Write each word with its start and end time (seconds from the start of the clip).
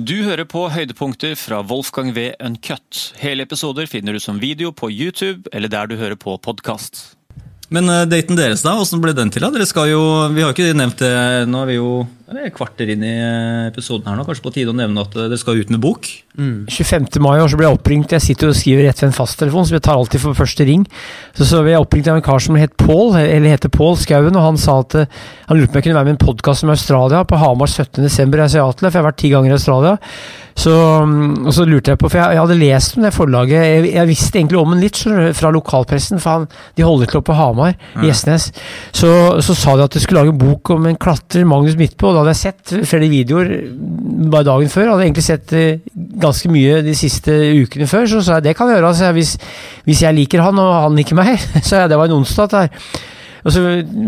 Du 0.00 0.22
hører 0.24 0.46
på 0.48 0.62
høydepunkter 0.72 1.34
fra 1.36 1.58
Wolfgang 1.68 2.14
V. 2.16 2.30
Uncut. 2.40 3.00
Hele 3.20 3.44
episoder 3.44 3.84
finner 3.90 4.14
du 4.16 4.20
som 4.22 4.38
video 4.40 4.70
på 4.72 4.88
YouTube 4.88 5.50
eller 5.52 5.68
der 5.68 5.90
du 5.90 5.96
hører 6.00 6.16
på 6.16 6.38
podkast. 6.40 7.18
Men 7.68 7.90
uh, 7.90 8.06
daten 8.08 8.38
deres, 8.38 8.62
da? 8.64 8.78
Åssen 8.80 9.02
ble 9.02 9.12
den 9.12 9.28
til? 9.34 9.44
da? 9.44 9.50
Dere 9.52 9.66
skal 9.68 9.90
jo, 9.90 10.00
Vi 10.32 10.40
har 10.40 10.54
jo 10.54 10.56
ikke 10.56 10.78
nevnt 10.78 11.02
det 11.02 11.12
Nå 11.50 11.60
er 11.60 11.68
vi 11.68 11.76
jo 11.76 11.90
er 12.38 12.46
vi 12.46 12.52
kvarter 12.54 12.90
inn 12.92 13.02
i 13.02 13.12
eh, 13.18 13.68
episoden 13.70 14.06
her 14.06 14.18
nå. 14.18 14.24
Kanskje 14.28 14.44
på 14.44 14.52
tide 14.54 14.70
å 14.70 14.76
nevne 14.76 15.02
at 15.02 15.14
det 15.16 15.24
dere 15.32 15.38
skal 15.40 15.58
ut 15.58 15.72
med 15.72 15.80
bok? 15.82 16.06
Mm. 16.38 16.68
25. 16.70 17.08
mai 17.24 17.40
og 17.40 17.48
så 17.50 17.58
ble 17.58 17.66
jeg 17.66 17.78
oppringt. 17.78 18.14
Jeg 18.14 18.22
sitter 18.22 18.52
og 18.52 18.58
skriver 18.58 18.86
rett 18.86 19.02
ved 19.02 19.08
en 19.08 19.16
fasttelefon, 19.16 19.66
så 19.66 19.74
jeg 19.76 19.84
tar 19.86 19.98
alltid 19.98 20.22
for 20.22 20.38
første 20.38 20.66
ring. 20.68 20.84
Så, 21.34 21.48
så 21.48 21.64
ble 21.64 21.74
jeg 21.74 21.82
oppringt 21.82 22.10
av 22.12 22.20
en 22.20 22.24
kar 22.24 22.42
som 22.44 22.58
het 22.60 22.76
Paul, 22.78 23.16
eller 23.18 23.50
heter 23.50 23.72
Paul 23.74 23.98
Skauen, 23.98 24.36
og 24.38 24.46
han 24.46 24.60
sa 24.60 24.78
at 24.84 24.94
uh, 25.00 25.18
han 25.50 25.58
lurte 25.58 25.72
på 25.72 25.76
om 25.76 25.80
jeg 25.80 25.88
kunne 25.88 25.98
være 25.98 26.08
med 26.10 26.14
i 26.14 26.18
en 26.18 26.22
podkast 26.22 26.66
om 26.66 26.70
Australia 26.76 27.24
på 27.26 27.40
Hamar 27.40 27.72
17.12. 27.72 28.06
i 28.06 28.12
Seattle, 28.14 28.86
for 28.86 28.94
jeg 28.94 29.02
har 29.02 29.08
vært 29.10 29.20
ti 29.24 29.32
ganger 29.34 29.50
i 29.50 29.58
Australia. 29.58 29.96
Så, 30.60 30.72
mm, 31.06 31.46
og 31.48 31.54
så 31.56 31.64
lurte 31.66 31.92
jeg 31.92 32.00
på, 32.00 32.08
for 32.10 32.20
jeg, 32.20 32.36
jeg 32.36 32.42
hadde 32.42 32.58
lest 32.60 32.96
om 32.96 33.04
det 33.06 33.12
forlaget, 33.14 33.56
jeg, 33.58 33.92
jeg, 33.94 34.08
visste 34.10 34.40
egentlig 34.40 34.60
om 34.60 34.74
den 34.74 34.82
litt 34.84 34.98
fra 35.38 35.52
lokalpressen, 35.54 36.20
for 36.22 36.30
han, 36.30 36.48
de 36.76 36.86
holder 36.86 37.10
til 37.10 37.20
oppe 37.20 37.30
på 37.30 37.38
Hamar, 37.38 37.76
i 37.96 38.10
Gjesnes. 38.10 38.50
Så, 38.92 39.10
så, 39.44 39.56
sa 39.56 39.76
de 39.78 39.86
at 39.86 39.96
de 39.96 40.02
skulle 40.02 40.22
lage 40.22 40.34
en 40.34 40.40
bok 40.40 40.72
om 40.74 40.88
en 40.90 40.98
klatrer, 41.00 41.46
Magnus 41.48 41.78
Midtbø, 41.80 42.12
hadde 42.20 42.34
jeg 42.34 42.40
sett 42.40 42.72
flere 42.88 43.08
videoer 43.10 43.52
bare 44.30 44.46
dagen 44.46 44.72
før. 44.72 44.92
Hadde 44.92 45.06
egentlig 45.08 45.26
sett 45.26 45.54
eh, 45.56 45.80
ganske 46.20 46.50
mye 46.52 46.80
de 46.86 46.94
siste 46.98 47.34
ukene 47.60 47.88
før, 47.90 48.06
så 48.10 48.22
sa 48.24 48.38
jeg 48.38 48.50
det 48.50 48.56
kan 48.58 48.70
jeg 48.70 48.78
gjøre. 48.78 48.92
Altså, 48.92 49.12
hvis, 49.16 49.36
hvis, 49.88 50.04
jeg 50.06 50.16
liker 50.16 50.44
han 50.44 50.60
og 50.60 50.74
han 50.86 50.98
liker 50.98 51.18
meg, 51.18 51.34
så 51.66 51.82
jeg, 51.82 51.92
det 51.92 51.98
var 52.00 52.10
en 52.10 52.18
onsdag. 52.20 52.52
Der. 52.54 52.70
Og 53.40 53.54
så, 53.54 53.64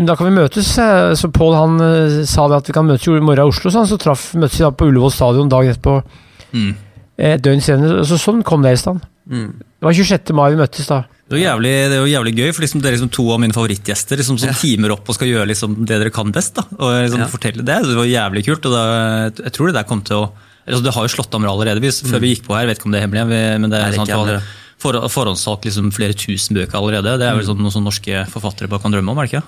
da 0.06 0.16
kan 0.18 0.28
vi 0.28 0.36
møtes. 0.36 0.74
Så 1.18 1.32
Pål 1.32 1.58
han 1.58 1.84
eh, 1.88 2.20
sa 2.28 2.46
at 2.52 2.68
vi 2.68 2.76
kan 2.76 2.88
møtes 2.88 3.08
i 3.08 3.16
morgen 3.18 3.46
i 3.46 3.48
Oslo, 3.48 3.72
så, 3.72 3.82
han, 3.82 3.90
så 3.90 4.00
traff, 4.00 4.30
møtes 4.36 4.60
vi 4.60 4.66
da 4.66 4.72
på 4.76 4.90
Ullevål 4.90 5.14
stadion 5.14 5.52
dagen 5.52 5.72
etterpå. 5.72 5.98
Mm. 6.52 6.72
Et 7.22 7.42
døgn 7.42 7.64
senere. 7.64 8.04
Så 8.08 8.20
sånn 8.20 8.44
kom 8.46 8.64
det 8.64 8.76
i 8.76 8.80
stand. 8.80 9.02
Mm. 9.30 9.50
Det 9.58 9.88
var 9.88 9.96
26. 9.96 10.34
mai 10.36 10.48
vi 10.52 10.60
møttes 10.60 10.88
da. 10.90 11.04
Det 11.32 11.40
er, 11.40 11.46
jævlig, 11.46 11.72
det 11.88 11.96
er 11.96 12.02
jo 12.02 12.10
jævlig 12.12 12.32
gøy, 12.36 12.50
for 12.52 12.64
liksom 12.64 12.82
dere 12.84 12.92
er 12.92 12.98
liksom 12.98 13.12
to 13.16 13.26
av 13.32 13.40
mine 13.40 13.56
favorittgjester 13.56 14.20
liksom, 14.20 14.38
som 14.42 14.50
ja. 14.52 14.56
teamer 14.58 14.94
opp 14.94 15.08
og 15.08 15.16
skal 15.16 15.30
gjøre 15.30 15.48
liksom 15.48 15.76
det 15.82 15.98
dere 16.02 16.12
kan 16.14 16.32
best. 16.34 16.54
Da, 16.58 16.66
og 16.76 16.96
liksom, 17.06 17.24
ja. 17.24 17.28
fortelle 17.32 17.66
Det 17.66 17.78
Det 17.88 17.98
var 17.98 18.08
jævlig 18.10 18.44
kult. 18.48 18.68
og 18.68 18.74
da, 18.76 18.82
Jeg 19.40 19.54
tror 19.56 19.70
det 19.70 19.76
der 19.78 19.88
kom 19.88 20.02
til 20.04 20.18
å 20.20 20.24
altså, 20.28 20.82
Det 20.84 20.96
har 20.96 21.08
jo 21.08 21.14
slått 21.16 21.38
an 21.38 21.48
allerede 21.48 21.84
hvis, 21.84 22.02
før 22.04 22.20
mm. 22.20 22.24
vi 22.26 22.34
gikk 22.34 22.44
på 22.48 22.56
her, 22.56 22.66
jeg 22.66 22.72
vet 22.72 22.82
ikke 22.82 22.90
om 22.90 22.96
det 22.96 23.00
er 23.00 23.06
hemmelig. 23.08 23.24
men 23.64 23.72
det 23.72 23.80
er, 23.80 23.96
Nei, 23.96 24.02
sånn 24.02 24.42
for, 24.82 24.98
Forhåndssalgt 25.14 25.66
liksom 25.68 25.92
flere 25.94 26.14
tusen 26.18 26.58
bøker 26.58 26.80
allerede. 26.80 27.16
Det 27.20 27.26
er 27.28 27.36
vel 27.36 27.44
mm. 27.46 27.50
sånn, 27.52 27.60
noe 27.62 27.74
som 27.74 27.84
norske 27.86 28.24
forfattere 28.32 28.70
bare 28.70 28.82
kan 28.82 28.94
drømme 28.94 29.14
om? 29.14 29.20
er 29.22 29.28
det 29.28 29.36
ikke? 29.36 29.44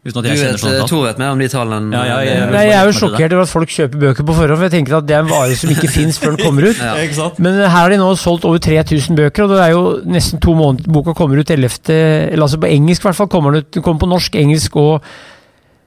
Uten 0.00 0.22
at 0.22 0.26
jeg 0.30 0.38
du 0.38 0.42
vet, 0.46 0.60
sånn 0.62 0.86
Tor 0.88 1.02
vet 1.04 1.18
mer 1.20 1.34
om 1.34 1.40
de 1.42 1.46
tallene. 1.52 1.92
Ja, 1.92 2.02
ja, 2.08 2.20
jeg, 2.24 2.44
Nei, 2.54 2.62
jeg 2.70 2.76
er 2.78 2.86
jo 2.88 2.94
sjokkert 2.96 3.34
over 3.36 3.44
at 3.44 3.50
folk 3.52 3.72
kjøper 3.74 4.00
bøker 4.06 4.24
på 4.24 4.36
forhånd. 4.38 4.56
For 4.56 4.64
jeg 4.64 4.74
tenker 4.78 4.96
at 4.96 5.08
det 5.10 5.16
er 5.18 5.26
en 5.26 5.28
vare 5.28 5.58
som 5.60 5.72
ikke 5.74 5.90
fins 5.92 6.20
før 6.22 6.38
den 6.38 6.46
kommer 6.46 6.70
ut. 6.70 6.80
ja. 6.86 7.26
Men 7.36 7.58
her 7.60 7.74
har 7.74 7.92
de 7.92 7.98
nå 8.00 8.08
solgt 8.16 8.46
over 8.48 8.62
3000 8.64 9.18
bøker, 9.18 9.44
og 9.44 9.52
det 9.52 9.60
er 9.66 9.74
jo 9.74 9.82
nesten 10.08 10.40
to 10.40 10.56
måneder 10.56 10.88
boka 10.96 11.12
kommer 11.18 11.42
ut 11.42 11.52
11. 11.52 11.76
Eller 11.92 12.46
altså 12.46 12.62
på 12.62 12.70
engelsk, 12.70 13.04
i 13.04 13.10
hvert 13.10 13.20
fall. 13.20 13.28
Kommer 13.36 13.52
den, 13.52 13.66
ut, 13.66 13.72
den 13.76 13.84
kommer 13.84 14.00
på 14.06 14.08
norsk, 14.14 14.40
engelsk 14.40 14.80
og 14.80 15.10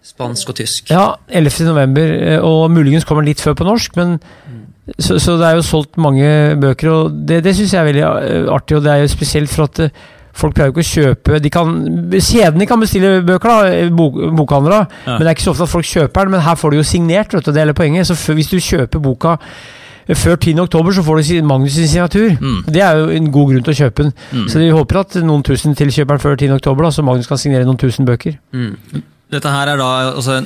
Spansk 0.04 0.50
og 0.52 0.58
tysk. 0.60 0.90
Ja, 0.92 1.14
11. 1.32 1.64
november. 1.64 2.10
Og 2.44 2.66
muligens 2.76 3.08
kommer 3.08 3.24
den 3.24 3.32
litt 3.32 3.42
før 3.42 3.56
på 3.56 3.66
norsk, 3.66 3.96
men 3.96 4.18
så, 5.00 5.16
så, 5.16 5.38
det 5.40 5.48
er 5.48 5.56
jo 5.56 5.64
solgt 5.64 5.96
mange 6.02 6.28
bøker, 6.60 6.90
og 6.92 7.22
det, 7.28 7.40
det 7.46 7.54
syns 7.56 7.72
jeg 7.72 7.80
er 7.80 7.88
veldig 7.88 8.04
eh, 8.04 8.50
artig. 8.52 8.78
Og 8.78 8.84
det 8.84 8.92
er 8.92 9.06
jo 9.06 9.14
spesielt 9.14 9.52
for 9.54 9.70
at 9.70 9.80
eh, 9.86 10.02
Folk 10.34 10.56
pleier 10.58 10.72
jo 10.72 10.74
ikke 10.74 10.84
å 10.84 10.90
kjøpe 10.90 11.40
de 11.44 11.52
kan, 11.54 11.72
Kjedene 12.18 12.66
kan 12.70 12.82
bestille 12.82 13.20
bøker, 13.26 13.52
da, 13.52 13.86
bok, 13.94 14.18
bokhandlere, 14.40 14.80
ja. 15.06 15.14
men 15.14 15.22
det 15.22 15.30
er 15.30 15.38
ikke 15.38 15.46
så 15.46 15.54
ofte 15.54 15.68
at 15.68 15.74
folk 15.76 15.86
kjøper 15.86 16.26
den. 16.26 16.34
Men 16.34 16.46
her 16.48 16.58
får 16.58 16.74
du 16.74 16.80
jo 16.80 16.90
signert, 16.90 17.36
vet 17.38 17.46
du, 17.46 17.54
det 17.54 17.62
hele 17.62 17.78
poenget. 17.78 18.10
Så 18.10 18.18
hvis 18.34 18.50
du 18.50 18.58
kjøper 18.58 19.04
boka 19.04 19.38
før 20.12 20.36
10. 20.36 20.60
oktober 20.60 20.92
så 20.92 21.04
får 21.04 21.22
du 21.22 21.48
Magnus' 21.48 21.78
sin 21.78 21.88
signatur. 21.88 22.34
Mm. 22.42 22.64
Det 22.68 22.82
er 22.82 22.98
jo 22.98 23.08
en 23.10 23.32
god 23.32 23.52
grunn 23.52 23.64
til 23.64 23.72
å 23.72 23.78
kjøpe 23.78 24.04
den. 24.04 24.12
Mm. 24.32 24.48
Så 24.50 24.60
vi 24.60 24.70
håper 24.70 25.00
at 25.00 25.16
noen 25.24 25.44
tusen 25.44 25.76
til 25.76 25.92
kjøper 25.92 26.18
den 26.18 26.24
før 26.24 26.36
10. 26.36 26.52
oktober, 26.58 26.84
da, 26.84 26.92
så 26.92 27.06
Magnus 27.06 27.30
kan 27.30 27.40
signere 27.40 27.64
noen 27.68 27.80
tusen 27.80 28.06
bøker. 28.06 28.36
Mm. 28.52 29.04
Dette 29.32 29.54
her 29.54 29.72
er 29.72 29.80
da 29.80 29.90
altså, 30.12 30.42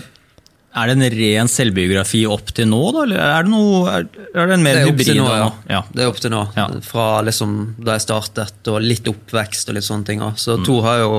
er 0.77 0.89
det 0.89 0.95
en 0.97 1.17
ren 1.17 1.51
selvbiografi 1.51 2.23
opp 2.29 2.51
til 2.55 2.69
nå, 2.69 2.81
da? 2.95 3.05
Eller 3.07 3.21
er 3.23 3.47
det, 3.47 3.53
noe, 3.53 3.81
er, 3.91 4.07
er 4.33 4.49
det 4.49 4.57
en 4.57 4.65
mer 4.65 4.81
hybrid? 4.83 5.13
Nå, 5.17 5.27
ja. 5.31 5.47
ja. 5.71 5.81
Det 5.91 6.03
er 6.03 6.11
opp 6.11 6.21
til 6.23 6.33
nå. 6.33 6.43
Ja. 6.57 6.67
Fra 6.85 7.07
liksom 7.25 7.55
da 7.77 7.97
jeg 7.97 8.05
startet, 8.07 8.59
og 8.71 8.83
litt 8.83 9.09
oppvekst 9.09 9.71
og 9.71 9.79
litt 9.79 9.87
sånne 9.87 10.09
ting. 10.11 10.23
Så 10.37 10.59
mm. 10.59 10.67
Tor 10.67 10.85
har 10.87 11.01
jo 11.03 11.17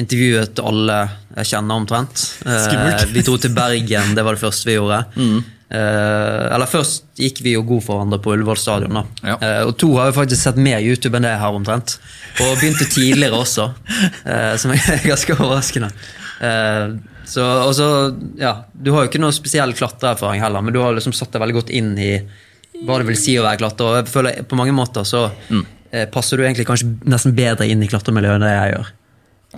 intervjuet 0.00 0.60
alle 0.64 0.98
jeg 1.36 1.52
kjenner 1.52 1.80
omtrent. 1.82 2.26
Eh, 2.46 3.06
vi 3.14 3.24
dro 3.26 3.38
til 3.40 3.54
Bergen, 3.54 4.14
det 4.16 4.26
var 4.26 4.38
det 4.38 4.44
første 4.44 4.70
vi 4.70 4.78
gjorde. 4.78 5.06
Mm. 5.20 5.40
Eh, 5.70 6.44
eller 6.50 6.66
først 6.66 7.04
gikk 7.14 7.44
vi 7.44 7.52
jo 7.54 7.60
god 7.62 7.84
for 7.84 7.94
hverandre 7.94 8.18
på 8.22 8.32
Ullevål 8.34 8.58
stadion. 8.58 8.96
da. 8.96 9.02
Ja. 9.22 9.36
Eh, 9.38 9.60
og 9.68 9.76
Tor 9.78 10.00
har 10.00 10.08
jo 10.10 10.16
faktisk 10.16 10.42
sett 10.42 10.58
mer 10.58 10.82
YouTube 10.82 11.14
enn 11.14 11.28
det 11.28 11.30
jeg 11.30 11.42
har 11.44 11.54
omtrent. 11.54 11.94
Og 12.42 12.56
begynte 12.58 12.88
tidligere 12.90 13.38
også, 13.38 13.68
eh, 14.24 14.56
som 14.58 14.74
er 14.74 14.82
ganske 15.12 15.36
overraskende. 15.38 15.92
Eh, 16.40 16.84
så, 17.28 17.44
og 17.66 17.74
så, 17.76 17.88
ja, 18.40 18.54
Du 18.72 18.92
har 18.94 19.04
jo 19.04 19.10
ikke 19.10 19.20
noe 19.20 19.34
spesiell 19.36 19.74
klatreerfaring 19.76 20.40
heller, 20.42 20.64
men 20.64 20.74
du 20.74 20.80
har 20.82 20.96
liksom 20.96 21.14
satt 21.16 21.34
deg 21.34 21.44
veldig 21.44 21.58
godt 21.60 21.74
inn 21.76 21.92
i 22.00 22.14
hva 22.86 22.96
det 23.00 23.10
vil 23.10 23.18
si 23.20 23.36
å 23.36 23.44
være 23.44 23.60
klatrer. 23.60 23.90
Og 23.90 23.98
jeg 24.00 24.12
føler 24.12 24.40
på 24.48 24.58
mange 24.58 24.74
måter 24.76 25.04
så 25.08 25.26
mm. 25.50 25.66
eh, 25.92 26.06
passer 26.12 26.40
du 26.40 26.46
egentlig 26.46 26.68
kanskje 26.68 26.94
nesten 27.10 27.36
bedre 27.36 27.68
inn 27.68 27.84
i 27.84 27.90
klatremiljøet 27.90 28.40
enn 28.40 28.46
det 28.48 28.54
jeg 28.56 28.72
gjør. 28.74 28.94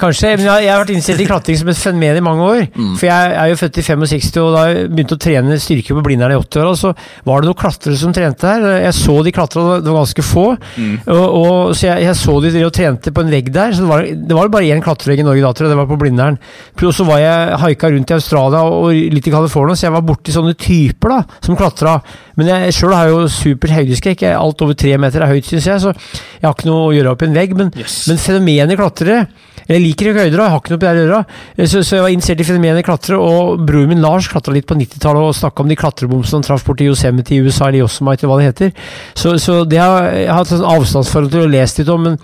Kanskje, 0.01 0.31
men 0.39 0.47
jeg, 0.47 0.65
jeg, 0.65 0.73
har 0.73 0.79
vært 0.81 0.91
innstilt 0.95 1.21
i 1.21 1.25
klatring 1.29 1.57
som 1.61 1.69
et 1.69 1.77
fenomen 1.77 2.17
i 2.17 2.23
mange 2.25 2.45
år. 2.49 2.61
Mm. 2.73 2.95
For 2.97 3.05
jeg 3.11 3.33
er 3.37 3.51
jo 3.51 3.59
født 3.61 3.77
i 3.77 3.83
65, 3.85 4.39
og 4.41 4.55
da 4.55 4.63
jeg 4.71 4.87
begynte 4.89 5.19
å 5.19 5.21
trene 5.21 5.59
styrke 5.61 5.97
på 5.99 6.05
Blindern 6.07 6.33
i 6.33 6.39
80-åra, 6.39 6.71
så 6.81 6.93
var 7.29 7.43
det 7.43 7.51
noen 7.51 7.59
klatrere 7.61 7.99
som 8.01 8.15
trente 8.17 8.49
her. 8.49 8.65
Jeg 8.87 8.97
så 8.97 9.19
de 9.27 9.35
klatra, 9.37 9.65
det 9.85 9.93
var 9.93 10.07
ganske 10.07 10.25
få. 10.25 10.47
Mm. 10.81 10.95
Og, 11.13 11.27
og, 11.27 11.75
så 11.77 11.91
jeg, 11.91 12.07
jeg, 12.07 12.19
så 12.23 12.39
de 12.41 12.65
og 12.65 12.73
trente 12.73 13.13
på 13.13 13.27
en 13.27 13.35
vegg 13.35 13.53
der. 13.53 13.77
så 13.77 13.85
Det 13.85 13.91
var, 13.91 14.09
det 14.33 14.39
var 14.39 14.55
bare 14.57 14.73
én 14.73 14.81
klatrevegg 14.87 15.21
i 15.21 15.29
Norge 15.29 15.45
da, 15.45 15.53
tror 15.53 15.69
jeg. 15.69 15.75
Det 15.75 15.81
var 15.83 15.93
på 15.93 16.01
Blindern. 16.01 16.41
Og 16.81 16.97
så 16.97 17.09
var 17.13 17.21
jeg 17.21 17.61
haika 17.67 17.93
rundt 17.93 18.15
i 18.15 18.17
Australia 18.17 18.65
og 18.65 18.97
litt 19.13 19.29
i 19.29 19.37
California, 19.37 19.77
så 19.77 19.91
jeg 19.91 19.97
var 19.99 20.09
borti 20.09 20.33
sånne 20.33 20.57
typer 20.57 21.19
da, 21.19 21.21
som 21.45 21.61
klatra. 21.61 21.99
Men 22.41 22.49
jeg 22.55 22.79
sjøl 22.81 22.97
har 22.97 23.13
jo 23.13 23.23
super 23.29 23.77
høydeskrekk. 23.77 24.25
Alt 24.41 24.65
over 24.65 24.73
tre 24.79 24.97
meter 24.97 25.21
er 25.21 25.37
høyt, 25.37 25.53
syns 25.53 25.69
jeg, 25.69 25.85
så 25.85 25.93
jeg 25.93 26.49
har 26.49 26.57
ikke 26.57 26.73
noe 26.73 26.89
å 26.89 26.93
gjøre 26.97 27.13
opp 27.13 27.27
i 27.27 27.29
en 27.29 27.41
vegg. 27.43 27.59
Men, 27.61 27.75
yes. 27.77 28.07
men 28.09 28.25
fenomenet 28.25 28.81
klatrere 28.81 29.27
jeg 29.69 29.83
liker 29.83 30.11
ikke 30.11 30.25
høyder, 30.25 30.39
jeg 30.41 30.53
har 30.53 30.63
ikke 30.63 30.73
noe 30.73 30.81
på 30.83 30.87
det 30.87 30.93
å 30.93 31.03
gjøre. 31.03 31.21
Så, 31.59 31.83
så, 31.83 31.97
jeg 31.97 32.05
var 32.05 32.15
interessert 32.15 32.43
i 32.43 32.47
fenomenet 32.49 32.87
klatre, 32.87 33.19
og 33.19 33.63
broren 33.69 33.93
min 33.93 34.03
Lars 34.05 34.31
klatra 34.33 34.55
litt 34.57 34.67
på 34.71 34.79
90-tallet 34.79 35.29
og 35.29 35.37
snakka 35.39 35.65
om 35.65 35.71
de 35.71 35.79
klatrebomsene 35.79 36.41
han 36.41 36.49
traff 36.49 36.65
borti 36.67 36.89
Yosemite 36.89 37.37
i 37.37 37.43
USA, 37.45 37.69
eller 37.69 37.85
Yosemite, 37.85 38.27
hva 38.31 38.41
det 38.41 38.49
heter. 38.51 38.73
Så, 39.15 39.37
så 39.43 39.63
det 39.69 39.79
har 39.83 40.09
jeg 40.11 40.33
hatt 40.33 40.51
sånn 40.51 40.67
avstandsforhold 40.67 41.33
til 41.35 41.47
å 41.47 41.53
lese 41.53 41.83
litt 41.83 41.93
om, 41.95 42.09
men, 42.09 42.19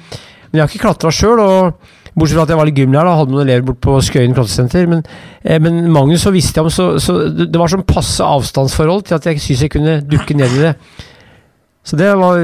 men 0.48 0.60
jeg 0.60 0.64
har 0.64 0.72
ikke 0.72 0.86
klatra 0.88 1.14
sjøl. 1.14 1.44
Bortsett 2.18 2.34
fra 2.34 2.46
at 2.48 2.50
jeg 2.50 2.58
var 2.58 2.66
litt 2.66 2.78
gymlærer, 2.80 3.14
hadde 3.20 3.30
noen 3.30 3.44
elever 3.44 3.68
bort 3.68 3.80
på 3.84 3.92
Skøyen 4.02 4.34
klatresenter. 4.34 4.88
Men, 4.90 5.04
eh, 5.44 5.60
men 5.62 5.84
Magnus 5.94 6.24
så 6.26 6.32
visste 6.34 6.58
jeg 6.58 6.66
om, 6.66 6.72
så, 6.72 6.88
så 7.02 7.28
det 7.30 7.60
var 7.60 7.70
sånn 7.70 7.86
passe 7.86 8.24
avstandsforhold 8.26 9.06
til 9.06 9.18
at 9.18 9.28
jeg 9.28 9.42
syntes 9.44 9.62
jeg 9.66 9.74
kunne 9.76 9.98
dukke 10.02 10.34
ned 10.34 10.56
i 10.58 10.64
det. 10.66 10.74
Så 11.86 11.98
det 12.00 12.10
var 12.18 12.42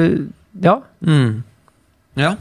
Ja. 0.63 0.79
Mm. 1.03 1.43
Ja. 2.17 2.37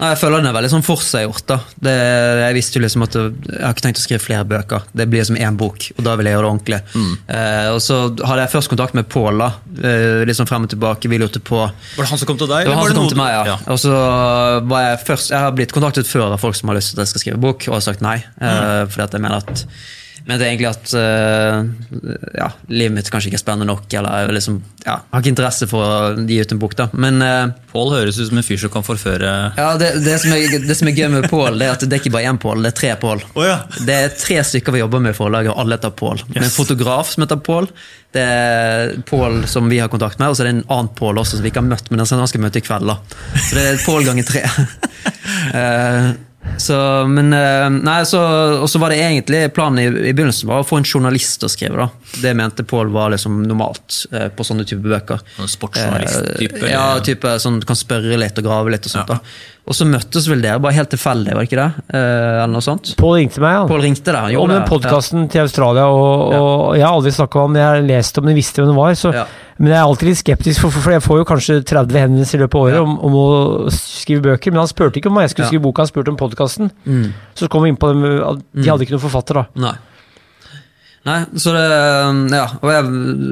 Jeg 0.00 0.16
føler 0.16 0.40
den 0.40 0.48
er 0.48 0.54
veldig 0.56 0.70
sånn 0.72 0.84
forseggjort. 0.84 1.44
da. 1.50 1.58
Jeg 1.84 2.56
visste 2.56 2.78
jo 2.78 2.84
liksom 2.84 3.04
at 3.04 3.16
jeg 3.18 3.58
har 3.60 3.74
ikke 3.74 3.84
tenkt 3.84 4.00
å 4.00 4.04
skrive 4.04 4.22
flere 4.24 4.46
bøker. 4.48 4.86
Det 4.96 5.06
blir 5.12 5.26
som 5.28 5.36
én 5.36 5.58
bok, 5.60 5.90
og 5.96 6.06
da 6.06 6.14
vil 6.16 6.30
jeg 6.30 6.36
gjøre 6.36 6.46
det 6.46 6.50
ordentlig. 6.50 6.80
Mm. 6.94 7.12
Eh, 7.36 7.68
og 7.74 7.80
Så 7.84 7.98
hadde 8.16 8.40
jeg 8.40 8.52
først 8.54 8.72
kontakt 8.72 8.96
med 8.96 9.10
Pål. 9.12 9.44
Eh, 9.44 10.24
liksom 10.28 10.48
frem 10.48 10.64
og 10.64 10.72
tilbake. 10.72 11.10
Vi 11.10 11.20
lurte 11.20 11.42
på 11.44 11.60
Var 11.60 12.00
det 12.00 12.10
han 12.10 12.20
som 12.20 12.30
kom 12.30 12.40
til 12.40 12.48
deg? 12.48 12.64
Det 12.64 12.72
var 12.72 12.80
han 12.80 12.92
som 12.92 13.00
kom 13.02 13.12
til 13.12 13.20
meg, 13.20 13.36
ja. 13.36 13.44
ja. 13.52 13.58
Og 13.68 13.80
så 13.82 13.94
var 14.72 14.86
Jeg 14.88 15.00
først, 15.06 15.32
jeg 15.34 15.44
har 15.44 15.56
blitt 15.56 15.76
kontaktet 15.76 16.08
før 16.08 16.30
av 16.32 16.40
folk 16.40 16.56
som 16.56 16.72
har 16.72 16.80
lyst 16.80 16.94
til 16.94 17.00
at 17.00 17.04
jeg 17.04 17.14
skal 17.14 17.26
skrive 17.26 17.42
bok, 17.44 17.68
og 17.68 17.76
har 17.76 17.88
sagt 17.90 18.04
nei. 18.04 18.20
Eh, 18.40 18.46
mm. 18.46 18.92
fordi 18.94 19.04
at 19.04 19.18
jeg 19.18 19.26
mener 19.26 19.44
at 19.44 19.66
men 20.26 20.38
det 20.38 20.46
er 20.46 20.52
egentlig 20.52 20.68
at 20.68 20.92
uh, 20.94 22.20
ja, 22.36 22.48
livet 22.68 22.94
mitt 22.98 23.08
kanskje 23.12 23.30
ikke 23.30 23.38
er 23.38 23.42
spennende 23.42 23.68
nok. 23.70 23.86
Eller 23.96 24.32
liksom, 24.34 24.60
ja, 24.84 24.98
har 25.10 25.22
ikke 25.22 25.32
interesse 25.32 25.68
for 25.70 25.84
å 25.84 26.26
gi 26.28 26.40
ut 26.40 26.54
en 26.54 26.60
bok. 26.60 26.76
da. 26.78 26.88
Men 26.92 27.22
uh, 27.24 27.52
Pål 27.72 27.94
høres 27.94 28.18
ut 28.20 28.28
som 28.28 28.40
en 28.40 28.46
fyr 28.46 28.60
som 28.60 28.72
kan 28.72 28.84
forføre 28.86 29.30
Ja, 29.56 29.70
Det, 29.80 29.92
det, 30.04 30.18
som, 30.22 30.34
er, 30.34 30.58
det 30.66 30.76
som, 30.76 30.90
er, 30.90 30.96
gøy 30.98 31.08
med 31.14 31.28
Pål, 31.30 31.60
er 31.62 31.74
at 31.74 31.84
det 31.86 31.96
er 31.96 32.02
ikke 32.02 32.14
bare 32.18 32.30
én 32.30 32.40
Pål, 32.40 32.64
det 32.64 32.72
er 32.74 32.78
tre 32.82 32.92
Pål. 33.00 33.24
Oh, 33.34 33.46
ja. 33.46 33.58
Det 33.86 33.96
er 33.96 34.14
tre 34.18 34.40
stykker 34.46 34.76
vi 34.76 34.84
jobber 34.84 35.04
med 35.06 35.16
i 35.16 35.18
forlaget, 35.18 35.54
og 35.54 35.64
alle 35.64 35.78
heter 35.78 35.96
Pål. 35.96 36.24
Yes. 36.28 36.44
En 36.44 36.54
fotograf 36.54 37.10
som 37.14 37.26
heter 37.26 37.42
Pål. 37.50 37.70
Det 38.14 38.22
er 38.22 38.96
Pål 39.06 39.44
som 39.50 39.68
vi 39.70 39.78
har 39.80 39.90
kontakt 39.92 40.20
med, 40.20 40.30
og 40.30 40.38
så 40.38 40.44
er 40.44 40.50
det 40.50 40.56
en 40.58 40.64
annen 40.68 40.94
Pål 40.98 41.22
også 41.22 41.38
som 41.38 41.46
vi 41.46 41.52
ikke 41.52 41.62
har 41.62 41.70
møtt, 41.70 41.90
men 41.90 42.02
den 42.02 42.26
skal 42.30 42.42
møte 42.44 42.60
i 42.60 42.66
kveld. 42.66 42.90
da. 42.90 42.98
Så 43.38 43.54
det 43.56 43.68
er 43.68 43.84
Pål 43.86 44.10
ganger 44.10 44.26
tre. 44.30 44.44
uh, 45.54 46.10
Så, 46.58 47.06
men, 47.06 47.32
eh, 47.32 47.66
nei, 47.70 48.00
så, 48.08 48.20
og 48.62 48.68
så 48.70 48.80
var 48.80 48.92
det 48.92 49.00
egentlig 49.04 49.42
planen 49.56 49.80
i, 49.82 49.86
i, 50.08 50.12
begynnelsen 50.12 50.48
var 50.48 50.62
å 50.62 50.66
få 50.66 50.78
en 50.80 50.86
journalist 50.88 51.44
å 51.44 51.50
skrive. 51.52 51.76
da. 51.76 52.16
Det 52.22 52.32
mente 52.36 52.64
Pål 52.64 52.92
var 52.94 53.12
liksom 53.14 53.42
normalt 53.44 54.04
eh, 54.12 54.28
på 54.32 54.44
sånne 54.46 54.64
type 54.68 54.84
bøker. 54.84 55.20
Sportsjournalist-type? 55.36 56.62
Eh, 56.64 56.72
ja, 56.72 56.84
type 57.04 57.36
sånn 57.44 57.60
kan 57.66 57.78
spørre 57.78 58.18
litt 58.20 58.40
og 58.40 58.48
grave 58.48 58.72
litt. 58.72 58.88
Og 58.88 58.94
sånt 58.94 59.12
ja. 59.12 59.18
da. 59.20 59.59
Og 59.70 59.76
så 59.78 59.86
møttes 59.86 60.24
vel 60.26 60.40
dere 60.42 60.58
bare 60.58 60.74
helt 60.74 60.90
tilfeldig, 60.90 61.30
var 61.30 61.44
det 61.44 61.46
ikke 61.46 61.60
det? 61.62 61.84
Eh, 61.94 62.38
eller 62.42 62.50
noe 62.56 62.64
sånt? 62.64 62.88
Pål 62.98 63.12
ringte 63.20 63.38
meg, 63.44 63.52
ja. 63.54 63.60
Paul 63.70 63.84
ringte 63.84 64.14
deg, 64.16 64.32
Om 64.40 64.50
den 64.50 64.64
podkasten 64.66 65.28
ja. 65.28 65.28
til 65.30 65.44
Australia, 65.44 65.84
og, 65.86 66.32
og 66.34 66.74
jeg 66.74 66.82
har 66.88 66.96
aldri 66.96 67.12
snakka 67.14 67.44
om 67.46 67.54
det, 67.54 67.62
jeg 67.62 67.68
har 67.76 67.86
lest 67.86 68.18
om 68.18 68.26
det, 68.26 68.34
visste 68.34 68.64
hvem 68.64 68.72
det 68.72 68.78
var. 68.80 68.96
så 68.98 69.12
ja. 69.14 69.22
Men 69.60 69.74
jeg 69.74 69.76
er 69.76 69.84
alltid 69.84 70.08
litt 70.08 70.18
skeptisk, 70.22 70.62
for, 70.64 70.72
for 70.72 70.94
jeg 70.96 71.02
får 71.04 71.18
jo 71.20 71.24
kanskje 71.28 71.58
30 71.68 71.98
henvendelser 72.00 72.38
i 72.38 72.42
løpet 72.42 72.56
av 72.58 72.62
året 72.66 72.78
Ja. 72.80 72.82
om, 72.82 72.94
om 73.06 73.16
å 73.20 73.26
skrive 73.76 74.22
bøker. 74.24 74.50
Men 74.54 74.62
han 74.64 74.70
spurte 74.72 74.98
ikke 74.98 75.10
om 75.12 75.18
jeg 75.20 75.30
skulle 75.34 75.46
Ja. 75.46 75.50
skrive 75.52 75.64
boka, 75.68 75.84
han 75.84 75.90
spurte 75.92 76.10
om 76.14 76.16
podkasten. 76.16 76.70
Mm. 76.88 77.10
Så 77.36 77.46
kom 77.52 77.62
vi 77.62 77.68
inn 77.70 77.76
på 77.78 77.92
dem, 77.92 78.06
de 78.56 78.66
hadde 78.70 78.86
ikke 78.88 78.96
noen 78.96 79.04
forfatter, 79.04 79.42
da. 79.42 79.44
Nei. 79.68 79.74
Nei, 81.08 81.20
så 81.40 81.52
det 81.56 81.60
Ja, 82.36 82.42
og 82.60 82.68
jeg, 82.74 82.88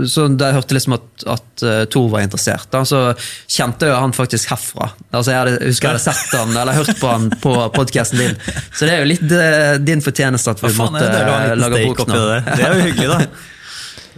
så 0.08 0.24
da 0.32 0.46
jeg 0.48 0.56
hørte 0.56 0.72
liksom 0.76 0.94
at, 0.96 1.08
at 1.34 1.64
uh, 1.68 1.82
Tor 1.92 2.06
var 2.14 2.22
interessert, 2.24 2.64
da, 2.72 2.80
så 2.88 3.02
kjente 3.44 3.90
jeg 3.90 3.98
han 4.00 4.14
faktisk 4.16 4.48
herfra. 4.54 4.88
Altså 5.12 5.34
jeg, 5.34 5.38
hadde, 5.42 5.58
husker 5.68 5.90
jeg 5.90 5.98
hadde 5.98 6.04
sett 6.06 6.32
han, 6.38 6.54
eller 6.56 6.78
hørt 6.78 6.94
på 7.02 7.10
han 7.12 7.26
på 7.42 7.52
podkasten 7.76 8.22
din. 8.22 8.38
Så 8.72 8.88
det 8.88 8.94
er 8.94 9.02
jo 9.04 9.10
litt 9.10 9.34
eh, 9.36 9.74
din 9.84 10.00
fortjeneste 10.04 10.54
at 10.56 10.62
vi 10.64 10.70
faen 10.72 10.94
måtte 10.96 11.10
liten 11.12 11.60
lage 11.60 11.82
bok 11.90 12.00
nå. 12.08 12.22
det. 12.32 12.40
Det 12.48 12.64
er 12.70 12.72
jo 12.78 12.86
hyggelig, 12.88 13.10
da. 13.12 13.20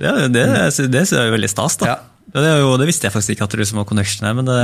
Det, 0.01 0.07
er- 0.15 0.31
det, 0.39 0.47
det, 0.95 1.03
synes 1.11 1.17
jeg 1.19 1.27
er 1.27 1.35
veldig 1.35 1.51
stas, 1.51 1.77
da. 1.83 1.91
Ja. 1.91 1.99
Ja, 2.31 2.39
Det, 2.47 2.51
jo, 2.63 2.71
det 2.79 2.87
visste 2.87 3.09
jeg 3.09 3.13
faktisk 3.17 3.35
ikke 3.35 3.49
at 3.49 3.55
det 3.57 3.65
liksom 3.65 3.81
var 3.83 3.87
connection 3.91 4.29
her, 4.29 4.35
men 4.39 4.47
det, 4.47 4.59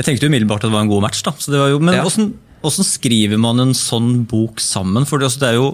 jeg 0.00 0.06
tenkte 0.08 0.26
jo 0.26 0.32
umiddelbart 0.34 0.64
at 0.64 0.72
det 0.72 0.74
var 0.74 0.82
en 0.82 0.90
god 0.90 1.04
match. 1.06 1.22
da. 1.22 1.30
Så 1.38 1.54
det 1.54 1.60
var 1.62 1.70
jo, 1.70 1.78
men 1.78 1.94
Ja. 1.94 2.02
hvordan, 2.02 2.32
hvordan 2.64 2.86
skriver 2.90 3.38
man 3.38 3.62
en 3.62 3.74
sånn 3.78 4.24
bok 4.26 4.58
sammen? 4.58 5.06
For 5.06 5.22
det, 5.22 5.30
altså, 5.30 5.44
det 5.44 5.52
er 5.52 5.60
jo, 5.62 5.68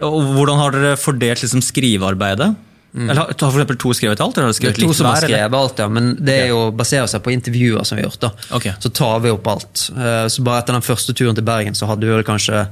og 0.00 0.22
Hvordan 0.36 0.58
har 0.60 0.70
dere 0.76 0.96
fordelt 1.00 1.42
liksom, 1.42 1.62
skrivearbeidet? 1.64 2.54
Eller 2.96 3.14
Har 3.14 3.34
for 3.36 3.60
eksempel 3.60 3.76
to 3.76 3.92
skrevet 3.92 4.20
alt? 4.24 4.38
Eller 4.38 4.46
har 4.48 4.54
Mm. 4.56 4.72
Det 4.72 4.82
er 4.82 4.86
to 4.86 4.94
som 4.94 5.06
har 5.06 5.16
skrevet 5.16 5.28
eller? 5.28 5.38
skrevet 5.38 5.60
alt, 5.60 5.78
ja, 5.78 5.88
men 5.88 6.16
det 6.16 6.34
er 6.42 6.46
jo 6.48 6.70
baserer 6.72 7.06
seg 7.06 7.22
på 7.22 7.32
intervjuer 7.34 7.84
som 7.84 7.96
vi 7.98 8.02
har 8.02 8.08
gjort. 8.10 8.20
da. 8.20 8.30
Okay. 8.56 8.72
Så 8.80 8.88
tar 8.92 9.20
vi 9.20 9.30
opp 9.30 9.46
alt. 9.46 9.90
Eh, 9.96 10.26
Så 10.32 10.42
bare 10.42 10.62
etter 10.62 10.72
den 10.72 10.82
første 10.82 11.12
turen 11.12 11.34
til 11.34 11.44
Bergen 11.44 11.74
så 11.74 11.86
hadde 11.86 12.06
vi 12.06 12.22
kanskje 12.22 12.68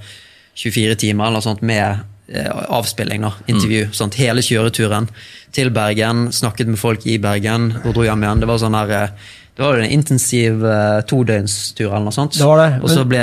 24 0.57 0.97
timer 0.97 1.27
eller 1.27 1.41
noe 1.41 1.43
sånt 1.43 1.63
med 1.63 2.01
eh, 2.33 2.49
avspilling, 2.49 3.21
da, 3.21 3.33
intervju. 3.47 3.87
Mm. 3.87 3.93
Sånt, 3.93 4.15
hele 4.15 4.41
kjøreturen 4.41 5.09
til 5.53 5.71
Bergen, 5.71 6.31
snakket 6.33 6.67
med 6.67 6.79
folk 6.79 7.05
i 7.07 7.19
Bergen 7.19 7.75
og 7.85 7.93
dro 7.95 8.03
hjem 8.07 8.23
igjen. 8.25 8.41
Det 8.41 8.49
var 8.49 8.59
sånn 8.59 8.73
der, 8.73 8.91
eh, 8.91 9.09
det 9.55 9.63
var 9.63 9.79
en 9.79 9.91
intensiv 9.95 10.65
uh, 10.67 10.99
todøgnstur 11.07 11.87
eller 11.93 12.09
noe 12.09 12.15
sånt. 12.17 12.35
Det 12.35 12.47
var 12.49 12.59
det, 12.59 12.71
Og 12.83 12.91
så 12.91 13.05
ble 13.07 13.21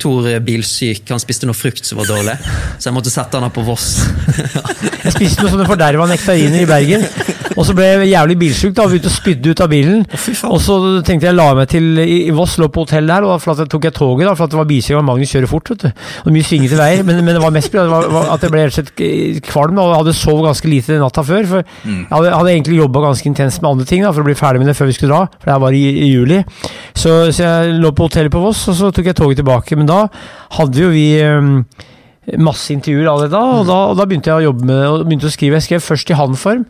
Tor 0.00 0.28
bilsyk, 0.46 1.02
han 1.12 1.20
spiste 1.20 1.44
noe 1.48 1.56
frukt 1.58 1.84
som 1.84 1.98
var 2.00 2.08
dårlig, 2.08 2.38
så 2.80 2.88
jeg 2.88 2.96
måtte 2.96 3.12
sette 3.12 3.36
han 3.36 3.44
opp 3.50 3.56
på 3.58 3.64
Voss. 3.66 3.90
Jeg 5.04 5.12
spiste 5.12 5.44
noe 5.44 5.52
sånne 5.52 5.66
forderva 5.68 6.06
nektariner 6.08 6.64
i 6.64 6.68
Bergen. 6.70 7.04
Og 7.54 7.62
så 7.68 7.74
ble 7.76 7.84
jeg 7.86 8.08
jævlig 8.10 8.34
bilsjuk 8.40 8.72
da, 8.74 8.82
og 8.86 8.90
begynte 8.94 9.10
og 9.10 9.14
spydde 9.14 9.52
ut 9.52 9.60
av 9.62 9.68
bilen. 9.70 10.00
Og 10.48 10.56
så 10.64 10.78
tenkte 11.06 11.28
jeg 11.28 11.36
la 11.36 11.50
meg 11.54 11.68
til 11.70 12.00
i, 12.02 12.16
Voss, 12.34 12.56
lå 12.58 12.66
på 12.72 12.82
hotell 12.86 13.06
der, 13.12 13.26
og 13.28 13.36
for 13.44 13.52
at 13.54 13.60
jeg 13.62 13.70
tok 13.70 13.84
jeg 13.90 13.94
toget, 13.94 14.24
da, 14.26 14.32
for 14.34 14.48
at 14.48 14.54
det 14.54 14.58
var 14.58 14.66
bilsyk 14.72 14.96
og 14.98 15.04
Magnus 15.06 15.30
kjører 15.36 15.50
fort. 15.52 15.70
vet 15.70 15.84
du. 15.84 16.02
Og 16.24 16.32
mye 16.34 16.48
svingete 16.48 16.80
veier. 16.80 17.04
Men, 17.06 17.20
men 17.28 17.36
det 17.36 17.44
var 17.44 17.54
mest 17.54 17.70
det 17.76 17.84
var- 17.92 18.08
var 18.10 18.32
at 18.34 18.42
jeg 18.48 18.50
ble 18.56 18.64
helt 18.64 18.74
sett 18.80 18.90
eh, 19.04 19.38
kvalm 19.44 19.78
og 19.84 19.92
hadde 20.00 20.16
sovet 20.18 20.48
ganske 20.48 20.72
lite 20.72 20.98
natta 20.98 21.22
før. 21.28 21.46
For 21.52 21.62
jeg 21.84 22.08
hadde, 22.10 22.32
hadde 22.40 22.56
egentlig 22.56 22.80
jobba 22.80 23.04
ganske 23.06 23.30
intenst 23.30 23.62
med 23.62 23.70
andre 23.74 23.86
ting 23.92 24.02
da, 24.08 24.10
for 24.16 24.24
å 24.24 24.28
bli 24.32 24.34
ferdig 24.40 24.64
med 24.64 24.72
det 24.72 24.76
før 24.80 24.90
vi 24.90 24.96
skulle 24.98 25.12
dra. 25.14 25.28
For 25.38 25.46
det 25.52 25.54
her 25.54 25.62
var 25.74 25.78
i, 25.78 26.06
i 26.06 26.10
juli. 26.14 26.40
Så, 26.94 27.16
så 27.34 27.44
jeg 27.44 27.78
lå 27.82 27.92
på 27.92 28.08
hotellet 28.08 28.32
på 28.32 28.42
Voss, 28.42 28.64
og 28.72 28.78
så 28.78 28.92
tok 28.94 29.10
jeg 29.10 29.18
toget 29.18 29.42
tilbake. 29.42 29.76
Men 29.80 29.90
da 29.90 30.04
hadde 30.58 30.84
jo 30.86 30.92
vi 30.94 31.08
um, 31.26 31.56
masse 32.40 32.72
intervjuer 32.72 33.10
allerede 33.10 33.34
da, 33.36 33.44
og 33.60 33.66
da, 33.68 33.80
og 33.92 33.98
da 34.00 34.06
begynte 34.08 34.30
jeg 34.32 34.44
å 34.44 34.50
jobbe 34.50 34.68
med 34.70 34.84
og 34.88 35.08
begynte 35.08 35.28
å 35.28 35.34
skrive. 35.34 35.58
Jeg 35.60 35.68
skrev 35.68 35.84
først 35.84 36.14
i 36.14 36.18
han-form. 36.18 36.68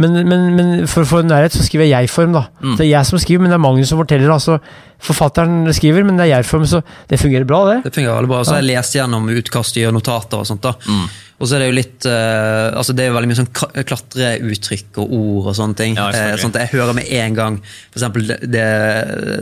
Men, 0.00 0.14
men, 0.24 0.44
men 0.56 0.70
for 0.88 1.04
å 1.04 1.08
få 1.08 1.20
nærhet, 1.26 1.52
så 1.52 1.64
skriver 1.66 1.84
jeg 1.84 2.06
jeg-form. 2.06 2.32
da. 2.32 2.46
Mm. 2.62 2.76
Det 2.78 2.86
er 2.86 2.90
jeg 2.94 3.08
som 3.10 3.20
skriver, 3.20 3.44
men 3.44 3.52
det 3.52 3.58
er 3.58 3.64
Magnus 3.66 3.90
som 3.92 4.00
forteller. 4.00 4.30
altså 4.32 4.56
Forfatteren 5.02 5.66
skriver, 5.74 6.06
men 6.06 6.16
det 6.16 6.28
er 6.28 6.38
jeg-form, 6.38 6.64
så 6.68 6.80
det 7.10 7.18
fungerer 7.20 7.44
bra, 7.48 7.64
det. 7.68 7.78
Det 7.88 7.92
fungerer 7.98 8.20
veldig 8.22 8.30
bra. 8.30 8.40
Så 8.46 8.54
har 8.56 8.62
jeg 8.62 8.70
lest 8.70 8.96
gjennom 8.96 9.28
utkast 9.34 9.80
og 9.82 9.96
notater 9.98 10.40
og 10.40 10.48
sånt. 10.48 10.64
da. 10.64 10.72
Mm. 10.86 11.04
Og 11.42 11.48
så 11.50 11.56
er 11.56 11.64
det 11.64 11.68
jo 11.72 11.74
litt 11.74 12.06
uh, 12.06 12.70
altså 12.78 12.94
det 12.94 13.02
er 13.02 13.10
jo 13.10 13.16
veldig 13.16 13.28
mye 13.32 13.38
sånn 13.40 13.50
klatreuttrykk 13.90 15.00
og 15.02 15.14
ord 15.18 15.48
og 15.50 15.56
sånne 15.58 15.78
ting. 15.78 15.96
Ja. 15.98 16.06
Eh, 16.14 16.34
sånn 16.38 16.52
at 16.54 16.60
jeg 16.62 16.72
hører 16.76 16.94
med 16.94 17.08
en 17.18 17.38
gang 17.38 17.56
for 17.64 17.98
eksempel, 17.98 18.28
det, 18.30 18.36
det, 18.52 18.66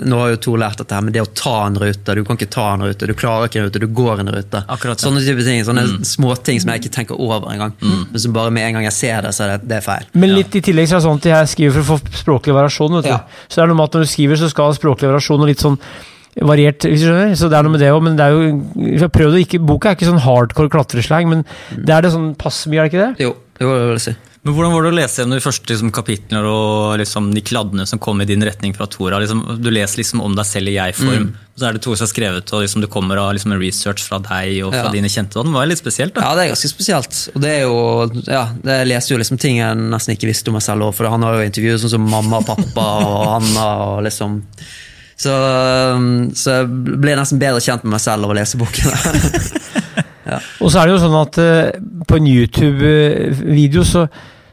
Nå 0.08 0.20
har 0.22 0.32
jo 0.32 0.40
to 0.46 0.54
lært 0.60 0.80
dette 0.80 0.96
her, 0.96 1.04
men 1.04 1.14
det 1.14 1.22
å 1.22 1.28
ta 1.36 1.54
en 1.66 1.76
rute 1.80 2.16
Du 2.16 2.22
kan 2.26 2.38
ikke 2.38 2.48
ta 2.52 2.66
en 2.72 2.86
rute, 2.86 3.08
du 3.10 3.12
klarer 3.18 3.50
ikke 3.50 3.60
en 3.60 3.68
rute, 3.68 3.82
du 3.82 3.88
går 4.00 4.24
en 4.24 4.32
rute. 4.32 4.62
Akkurat, 4.64 4.96
ja. 4.96 5.04
Sånne 5.04 5.22
type 5.26 5.44
ting, 5.44 5.60
sånne 5.66 5.84
småting 6.08 6.62
som 6.62 6.72
jeg 6.72 6.82
ikke 6.82 6.94
tenker 6.94 7.20
over 7.20 7.52
engang. 7.52 7.74
Men 7.80 8.22
som 8.22 8.34
bare 8.34 8.52
med 8.54 8.70
en 8.70 8.78
gang 8.78 8.88
jeg 8.88 8.96
ser 8.96 9.26
det, 9.26 9.34
så 9.36 9.44
er 9.46 9.54
det, 9.54 9.68
det 9.70 9.80
er 9.80 9.84
feil. 9.84 10.08
Men 10.16 10.34
litt 10.38 10.56
i 10.56 10.64
tillegg 10.64 10.88
så 10.88 10.96
er 10.96 11.02
det 11.02 11.08
sånn 11.08 11.20
at 11.20 11.28
jeg 11.30 11.52
skriver 11.54 11.76
for 11.76 11.82
å 11.82 11.98
få 11.98 12.22
språklig 12.22 12.56
variasjon. 12.56 12.96
vet 12.98 13.10
du. 13.10 13.12
Ja. 13.12 13.20
Så 13.46 13.60
det 13.60 13.66
er 13.66 13.72
noe 13.72 13.80
med 13.82 13.90
at 13.90 13.98
når 13.98 14.08
du 14.08 14.12
skriver, 14.14 14.40
så 14.40 14.48
skal 14.52 14.72
språklig 14.78 15.12
variasjon 15.12 15.44
og 15.44 15.52
litt 15.52 15.64
sånn 15.66 15.76
variert, 16.40 16.86
hvis 16.88 17.02
du 17.02 17.06
skjønner. 17.10 17.36
Så 17.36 17.50
det 17.52 17.58
er 17.58 17.66
noe 17.66 17.74
med 17.76 17.80
det 17.84 17.92
òg, 17.92 18.02
men 18.06 18.16
det 18.16 18.24
er 18.26 18.32
jo 18.36 18.40
jeg 18.86 19.00
har 19.04 19.12
prøvd 19.14 19.36
å 19.38 19.44
ikke, 19.44 19.60
Boka 19.66 19.90
er 19.92 19.98
ikke 19.98 20.08
sånn 20.10 20.24
hardcore 20.24 20.72
klatreslang, 20.72 21.28
men 21.28 21.44
det 21.76 21.94
er 21.94 22.02
det 22.06 22.14
sånn 22.16 22.34
passe 22.40 22.70
mye, 22.72 22.80
er 22.80 22.88
det 22.88 22.92
ikke 22.94 23.06
det? 23.06 23.24
Jo, 23.28 23.36
jo 23.60 23.76
det 23.78 23.86
vil 23.94 24.04
si. 24.08 24.16
Men 24.40 24.54
Hvordan 24.56 24.72
var 24.72 24.86
det 24.86 24.88
å 24.88 24.96
lese 24.96 25.20
gjennom 25.20 25.36
de 25.36 25.44
første 25.44 25.68
liksom, 25.68 25.90
kapitlene 25.92 26.40
og 26.48 26.94
liksom, 26.96 27.26
de 27.36 27.42
kladdene 27.44 27.84
som 27.84 27.98
kom 28.00 28.22
i 28.22 28.24
din 28.24 28.40
retning 28.40 28.72
fra 28.72 28.86
Tora? 28.88 29.18
Liksom, 29.20 29.42
du 29.60 29.68
leser 29.68 30.00
liksom 30.00 30.22
om 30.24 30.32
deg 30.32 30.46
selv 30.48 30.70
i 30.72 30.78
jeg-form. 30.78 31.26
Så 31.60 31.66
er 31.68 31.76
det 31.76 31.82
Tora 31.84 31.98
som 32.00 32.06
har 32.06 32.12
skrevet, 32.14 32.52
og 32.56 32.62
liksom, 32.64 32.80
det 32.80 32.88
kommer 32.88 33.20
av 33.20 33.34
liksom, 33.36 33.52
en 33.52 33.60
research 33.60 34.00
fra 34.00 34.16
deg 34.24 34.62
og 34.64 34.72
fra 34.72 34.86
Ja. 34.86 34.94
dine 34.96 35.12
kjente. 35.12 35.44
Det 35.44 35.52
var 35.52 35.68
litt 35.68 35.82
spesielt. 35.82 36.14
da. 36.16 36.22
Ja, 36.24 36.32
det 36.38 36.46
er 36.46 36.52
ganske 36.54 36.72
spesielt. 36.72 37.20
Og 37.34 37.40
det 37.44 37.50
er 37.52 37.60
jo, 37.68 37.76
ja, 38.32 38.46
det 38.64 38.78
leser 38.88 39.12
jo 39.12 39.18
liksom 39.20 39.36
ting 39.44 39.58
jeg 39.60 39.76
nesten 39.76 40.16
ikke 40.16 40.32
visste 40.32 40.48
om 40.48 40.56
meg 40.56 40.64
selv. 40.64 40.88
òg. 40.88 40.94
For 40.96 41.04
han 41.12 41.20
har 41.28 41.36
jo 41.36 41.44
intervjuet 41.44 41.84
sånn 41.84 41.92
som 41.98 42.08
mamma 42.08 42.40
og 42.40 42.48
pappa 42.48 42.86
og 43.04 43.42
Anna 43.42 43.68
og 43.92 44.04
liksom 44.08 44.40
så, 45.20 45.34
um, 45.96 46.30
så 46.36 46.60
jeg 46.60 46.68
ble 47.02 47.16
nesten 47.18 47.40
bedre 47.42 47.60
kjent 47.60 47.84
med 47.84 47.96
meg 47.96 48.02
selv 48.04 48.24
av 48.24 48.32
å 48.32 48.36
lese 48.38 48.60
boken. 48.60 48.92
Og 50.62 50.70
så 50.70 50.78
er 50.80 50.86
det 50.86 50.94
jo 50.94 51.00
sånn 51.02 51.16
at 51.18 51.38
eh, 51.42 51.72
på 52.06 52.18
en 52.20 52.28
YouTube-video 52.30 53.82
så, 53.88 54.04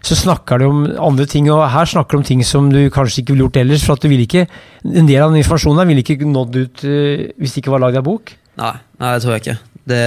så 0.02 0.18
snakker 0.18 0.62
du 0.62 0.66
om 0.66 0.80
andre 1.10 1.28
ting, 1.30 1.50
og 1.54 1.62
her 1.70 1.86
snakker 1.90 2.18
du 2.18 2.22
om 2.24 2.26
ting 2.26 2.42
som 2.48 2.72
du 2.74 2.80
kanskje 2.94 3.22
ikke 3.22 3.36
ville 3.36 3.46
gjort 3.46 3.60
ellers. 3.62 3.86
For 3.86 3.94
at 3.98 4.04
du 4.04 4.10
ville 4.10 4.26
ikke, 4.26 4.48
en 4.88 5.10
del 5.10 5.22
av 5.22 5.30
den 5.34 5.44
informasjonen 5.44 5.84
der 5.84 5.90
ville 5.92 6.04
ikke 6.06 6.28
nådd 6.32 6.58
ut 6.64 6.86
eh, 6.88 7.28
hvis 7.38 7.54
det 7.56 7.62
ikke 7.64 7.76
var 7.76 7.84
lagd 7.86 8.00
av 8.02 8.08
bok. 8.10 8.34
nei, 8.58 8.74
nei, 8.98 9.12
det 9.14 9.24
tror 9.26 9.36
jeg 9.38 9.44
ikke. 9.46 9.58
Det, 9.88 10.02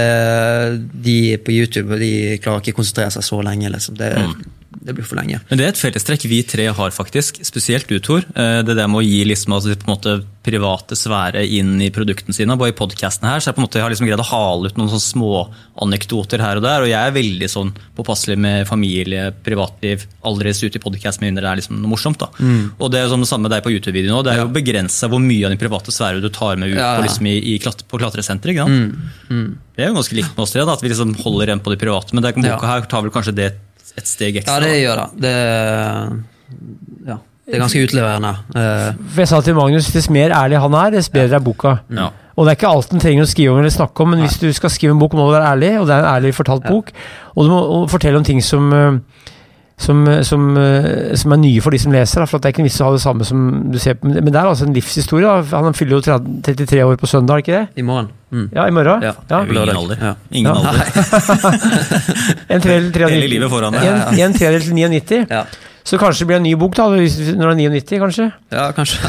de 1.07 1.15
på 1.41 1.53
YouTube 1.55 1.97
de 1.97 2.11
klarer 2.43 2.61
ikke 2.61 2.75
å 2.75 2.81
konsentrere 2.81 3.13
seg 3.15 3.25
så 3.25 3.39
lenge. 3.45 3.71
Liksom. 3.73 3.95
Det, 3.97 4.11
det 4.81 4.93
blir 4.97 5.07
for 5.07 5.17
lenge. 5.17 5.39
Men 5.49 5.57
det 5.61 5.65
er 5.65 5.73
et 5.73 5.79
fellestrekk 5.81 6.27
vi 6.29 6.43
tre 6.47 6.67
har, 6.75 6.93
faktisk. 6.93 7.39
Spesielt 7.47 7.89
du, 7.89 7.97
Tor. 8.03 8.27
Eh, 8.35 8.59
Det 8.67 8.75
der 8.77 8.91
med 8.91 9.01
å 9.01 9.07
gi 9.07 9.23
liksom, 9.31 9.55
altså, 9.57 9.73
på 9.79 9.87
en 9.87 9.95
måte, 9.95 10.19
private 10.41 10.95
sfære 10.97 11.43
inn 11.53 11.75
i 11.85 11.91
produktene 11.93 12.33
sine. 12.33 12.55
Bare 12.57 12.71
i 12.73 12.77
podkasten 12.77 13.27
her, 13.29 13.37
så 13.39 13.51
jeg, 13.51 13.55
på 13.57 13.61
en 13.61 13.65
måte, 13.67 13.77
jeg 13.77 13.85
har 13.85 13.93
liksom 13.93 14.07
greid 14.09 14.23
å 14.23 14.25
hale 14.25 14.71
ut 14.71 14.77
noen 14.79 14.89
sånne 14.89 15.05
små 15.05 15.29
anekdoter 15.85 16.41
her 16.41 16.57
og 16.57 16.63
der. 16.65 16.81
Og 16.85 16.89
jeg 16.89 16.97
er 16.97 17.13
veldig 17.15 17.49
sånn 17.53 17.69
påpasselig 17.97 18.37
med 18.41 18.65
familie, 18.69 19.27
privatliv. 19.45 20.07
Aldri 20.25 20.49
ut 20.55 20.75
i 20.75 20.81
podkast 20.81 21.21
med 21.21 21.29
mindre 21.31 21.45
det 21.45 21.51
er 21.51 21.61
liksom 21.61 21.77
noe 21.81 21.91
morsomt. 21.93 22.17
da. 22.23 22.31
Og 22.81 22.89
det 22.91 22.99
er 22.99 23.05
jo 23.05 23.13
sånn 23.13 23.21
det 23.25 23.29
samme 23.29 23.45
med 23.47 23.53
deg 23.55 23.63
på 23.67 23.73
YouTube-videoen 23.75 24.17
òg. 24.17 24.25
Det 24.25 24.33
er 24.33 24.41
jo 24.41 24.49
begrensa 24.57 25.09
hvor 25.11 25.21
mye 25.21 25.45
av 25.45 25.53
din 25.53 25.61
private 25.61 25.93
sfære 25.93 26.21
du 26.25 26.29
tar 26.33 26.57
med 26.57 26.73
ut 26.73 26.77
Ja, 26.77 26.95
ja. 26.95 26.97
på, 26.97 27.05
liksom, 27.05 27.29
i, 27.29 27.37
i 27.53 27.59
på 27.61 28.01
klatresenteret. 28.01 28.55
ikke 28.57 28.65
sant? 28.65 29.57
Det 29.77 29.85
er 29.85 29.91
jo 29.93 29.97
ganske 30.01 30.17
likt 30.17 30.33
med 30.35 30.43
oss 30.43 30.51
tre, 30.57 30.65
da, 30.65 30.73
at 30.73 30.81
vi 30.83 30.89
liksom 30.91 31.13
holder 31.21 31.51
igjen 31.53 31.61
på 31.63 31.71
det 31.73 31.79
private. 31.85 32.13
Men 32.17 32.25
det, 32.25 32.33
boka 32.41 32.49
Ja. 32.49 32.73
her 32.75 32.81
tar 32.89 33.05
vel 33.05 33.13
kanskje 33.13 33.35
det 33.37 33.51
et 33.97 34.07
steg 34.07 34.37
ekstra? 34.41 34.57
Ja, 34.57 34.65
det 34.65 34.81
gjør 34.81 35.01
det. 35.01 35.07
Det, 35.21 35.35
det 37.51 37.59
er 37.59 37.63
ganske 37.65 37.83
utleverende. 37.85 38.33
Uh, 38.55 39.17
jeg 39.19 39.27
sa 39.27 39.41
til 39.43 39.57
Magnus, 39.57 39.91
dess 39.93 40.09
mer 40.13 40.33
ærlig 40.35 40.61
han 40.63 40.77
er, 40.85 40.95
dess 40.95 41.11
bedre 41.11 41.37
er 41.37 41.43
boka. 41.43 41.77
Ja. 41.91 42.09
Og 42.39 42.47
det 42.47 42.53
er 42.53 42.59
ikke 42.61 42.71
alt 42.71 42.93
en 42.95 43.03
trenger 43.03 43.27
å 43.27 43.29
skrive 43.29 43.53
om 43.53 43.59
eller 43.59 43.73
snakke 43.73 44.03
om, 44.05 44.13
men 44.15 44.23
hvis 44.23 44.39
du 44.39 44.47
skal 44.55 44.71
skrive 44.71 44.95
en 44.95 45.01
bok, 45.01 45.13
må 45.13 45.27
du 45.27 45.35
være 45.35 45.51
ærlig, 45.51 45.73
og 45.81 45.89
det 45.89 45.97
er 45.97 46.05
en 46.05 46.13
ærlig 46.15 46.31
fortalt 46.37 46.63
bok. 46.65 46.93
Og 47.35 47.45
du 47.45 47.51
må 47.51 47.59
og 47.75 47.89
fortelle 47.91 48.17
om 48.17 48.25
ting 48.25 48.39
som 48.45 48.71
eh, 48.73 48.95
som, 49.81 50.07
eh, 50.07 50.21
som, 50.21 50.57
eh, 50.57 51.15
som 51.17 51.33
er 51.33 51.39
nye 51.41 51.61
for 51.63 51.73
de 51.73 51.79
som 51.81 51.93
leser. 51.93 52.21
da, 52.21 52.25
For 52.29 52.37
at 52.37 52.43
det 52.43 52.49
er 52.49 52.53
ikke 52.53 52.63
en 52.63 52.69
vits 52.69 52.81
å 52.81 52.89
ha 52.89 52.93
det 52.95 53.01
samme 53.03 53.25
som 53.27 53.71
du 53.73 53.79
ser 53.81 53.97
på. 53.97 54.11
Men 54.11 54.29
det 54.29 54.35
er 54.35 54.49
altså 54.49 54.67
en 54.67 54.75
livshistorie. 54.75 55.25
da. 55.25 55.57
Han 55.57 55.73
fyller 55.77 55.97
jo 55.97 56.01
30, 56.05 56.41
33 56.45 56.83
år 56.85 56.99
på 57.01 57.09
søndag, 57.09 57.33
er 57.33 57.45
ikke 57.45 57.57
det? 57.57 57.81
I 57.81 57.85
morgen. 57.87 58.09
Mm. 58.31 58.49
Ja, 58.53 58.67
i 58.67 58.71
morgen. 58.71 59.01
Ja. 59.01 59.13
Ja. 59.29 59.41
Ingen 59.43 59.75
alder. 59.75 59.97
Ja. 60.01 60.13
Ingen 60.31 60.53
Ja. 60.53 60.59
alder. 60.59 60.85
En 62.51 62.61
tredjedel 62.61 62.91
til 62.93 63.09
Hele 63.09 63.27
livet 63.27 63.49
foran 63.49 63.73
deg. 63.73 63.83
En, 63.83 64.19
en 64.19 64.33
tredjedel 64.33 64.61
til 64.61 64.73
99. 64.75 65.25
Ja. 65.29 65.43
Så 65.87 65.97
kanskje 65.97 66.23
det 66.23 66.29
blir 66.29 66.39
en 66.39 66.45
ny 66.45 66.53
bok 66.59 66.75
da, 66.77 66.87
når 66.91 67.55
det 67.55 67.65
er 67.65 67.73
99, 67.73 67.99
kanskje? 68.03 68.27
Ja, 68.53 68.67
kanskje. 68.77 68.99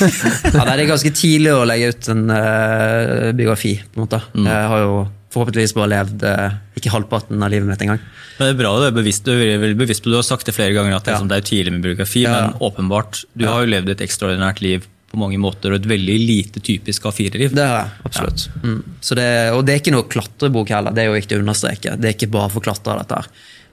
ja, 0.54 0.62
det 0.62 0.74
er 0.76 0.84
ganske 0.88 1.10
tidlig 1.16 1.54
å 1.56 1.64
legge 1.68 1.90
ut 1.90 2.10
en 2.12 2.26
uh, 2.30 3.30
biografi. 3.36 3.74
på 3.82 3.98
en 3.98 4.06
måte. 4.06 4.20
Jeg 4.38 4.68
har 4.72 4.84
jo 4.84 4.94
forhåpentligvis 5.34 5.74
bare 5.76 5.90
levd 5.92 6.24
uh, 6.26 6.54
ikke 6.78 6.92
halvparten 6.94 7.42
av 7.42 7.50
livet 7.52 7.68
mitt 7.70 7.82
engang. 7.86 8.00
Men 8.38 8.48
det 8.48 8.54
er 8.54 8.60
bra, 8.62 8.72
du 8.78 8.86
er 8.88 8.94
bevisst, 8.96 9.26
du 9.26 9.34
er 9.34 9.60
veldig 9.62 9.78
bevisst 9.82 10.02
på 10.04 10.12
Du 10.12 10.16
har 10.18 10.26
sagt 10.26 10.48
det 10.48 10.54
flere 10.56 10.74
ganger 10.76 10.96
at 10.96 11.04
det, 11.04 11.12
Ja. 11.12 11.18
liksom, 11.18 11.28
det 11.30 11.40
er 11.40 11.48
tidlig 11.50 11.74
med 11.74 11.84
biografi, 11.84 12.24
Ja. 12.24 12.32
men 12.38 12.56
åpenbart, 12.62 13.24
du 13.34 13.46
har 13.50 13.66
jo 13.66 13.74
levd 13.74 13.94
et 13.94 14.06
ekstraordinært 14.06 14.62
liv 14.64 14.86
på 15.10 15.18
mange 15.18 15.38
måter, 15.42 15.72
og 15.74 15.80
et 15.80 15.88
veldig 15.90 16.16
lite 16.22 16.60
typisk 16.62 17.02
A4-liv. 17.10 17.50
Det 17.54 17.66
har 17.66 17.80
jeg, 17.82 17.94
absolutt. 18.06 18.44
Mm. 18.62 18.82
Så 19.02 19.16
det, 19.18 19.26
og 19.56 19.64
det 19.66 19.74
er 19.74 19.80
ikke 19.82 19.94
noe 19.96 20.06
klatrebok 20.06 20.70
heller, 20.70 20.94
det 20.94 21.02
er 21.02 21.10
jo 21.10 21.16
viktig 21.18 21.38
å 21.38 21.42
understreke. 21.42 21.96
Det 21.98 22.12
er 22.12 22.14
ikke 22.14 22.30
bare 22.30 22.52
for 22.54 22.62
klatrere, 22.62 23.02
dette 23.02 23.18
her. 23.18 23.26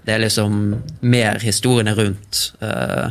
Det 0.07 0.13
er 0.15 0.21
liksom 0.23 0.75
mer 1.03 1.39
historiene 1.43 1.91
rundt. 1.97 2.53
eh, 2.63 3.09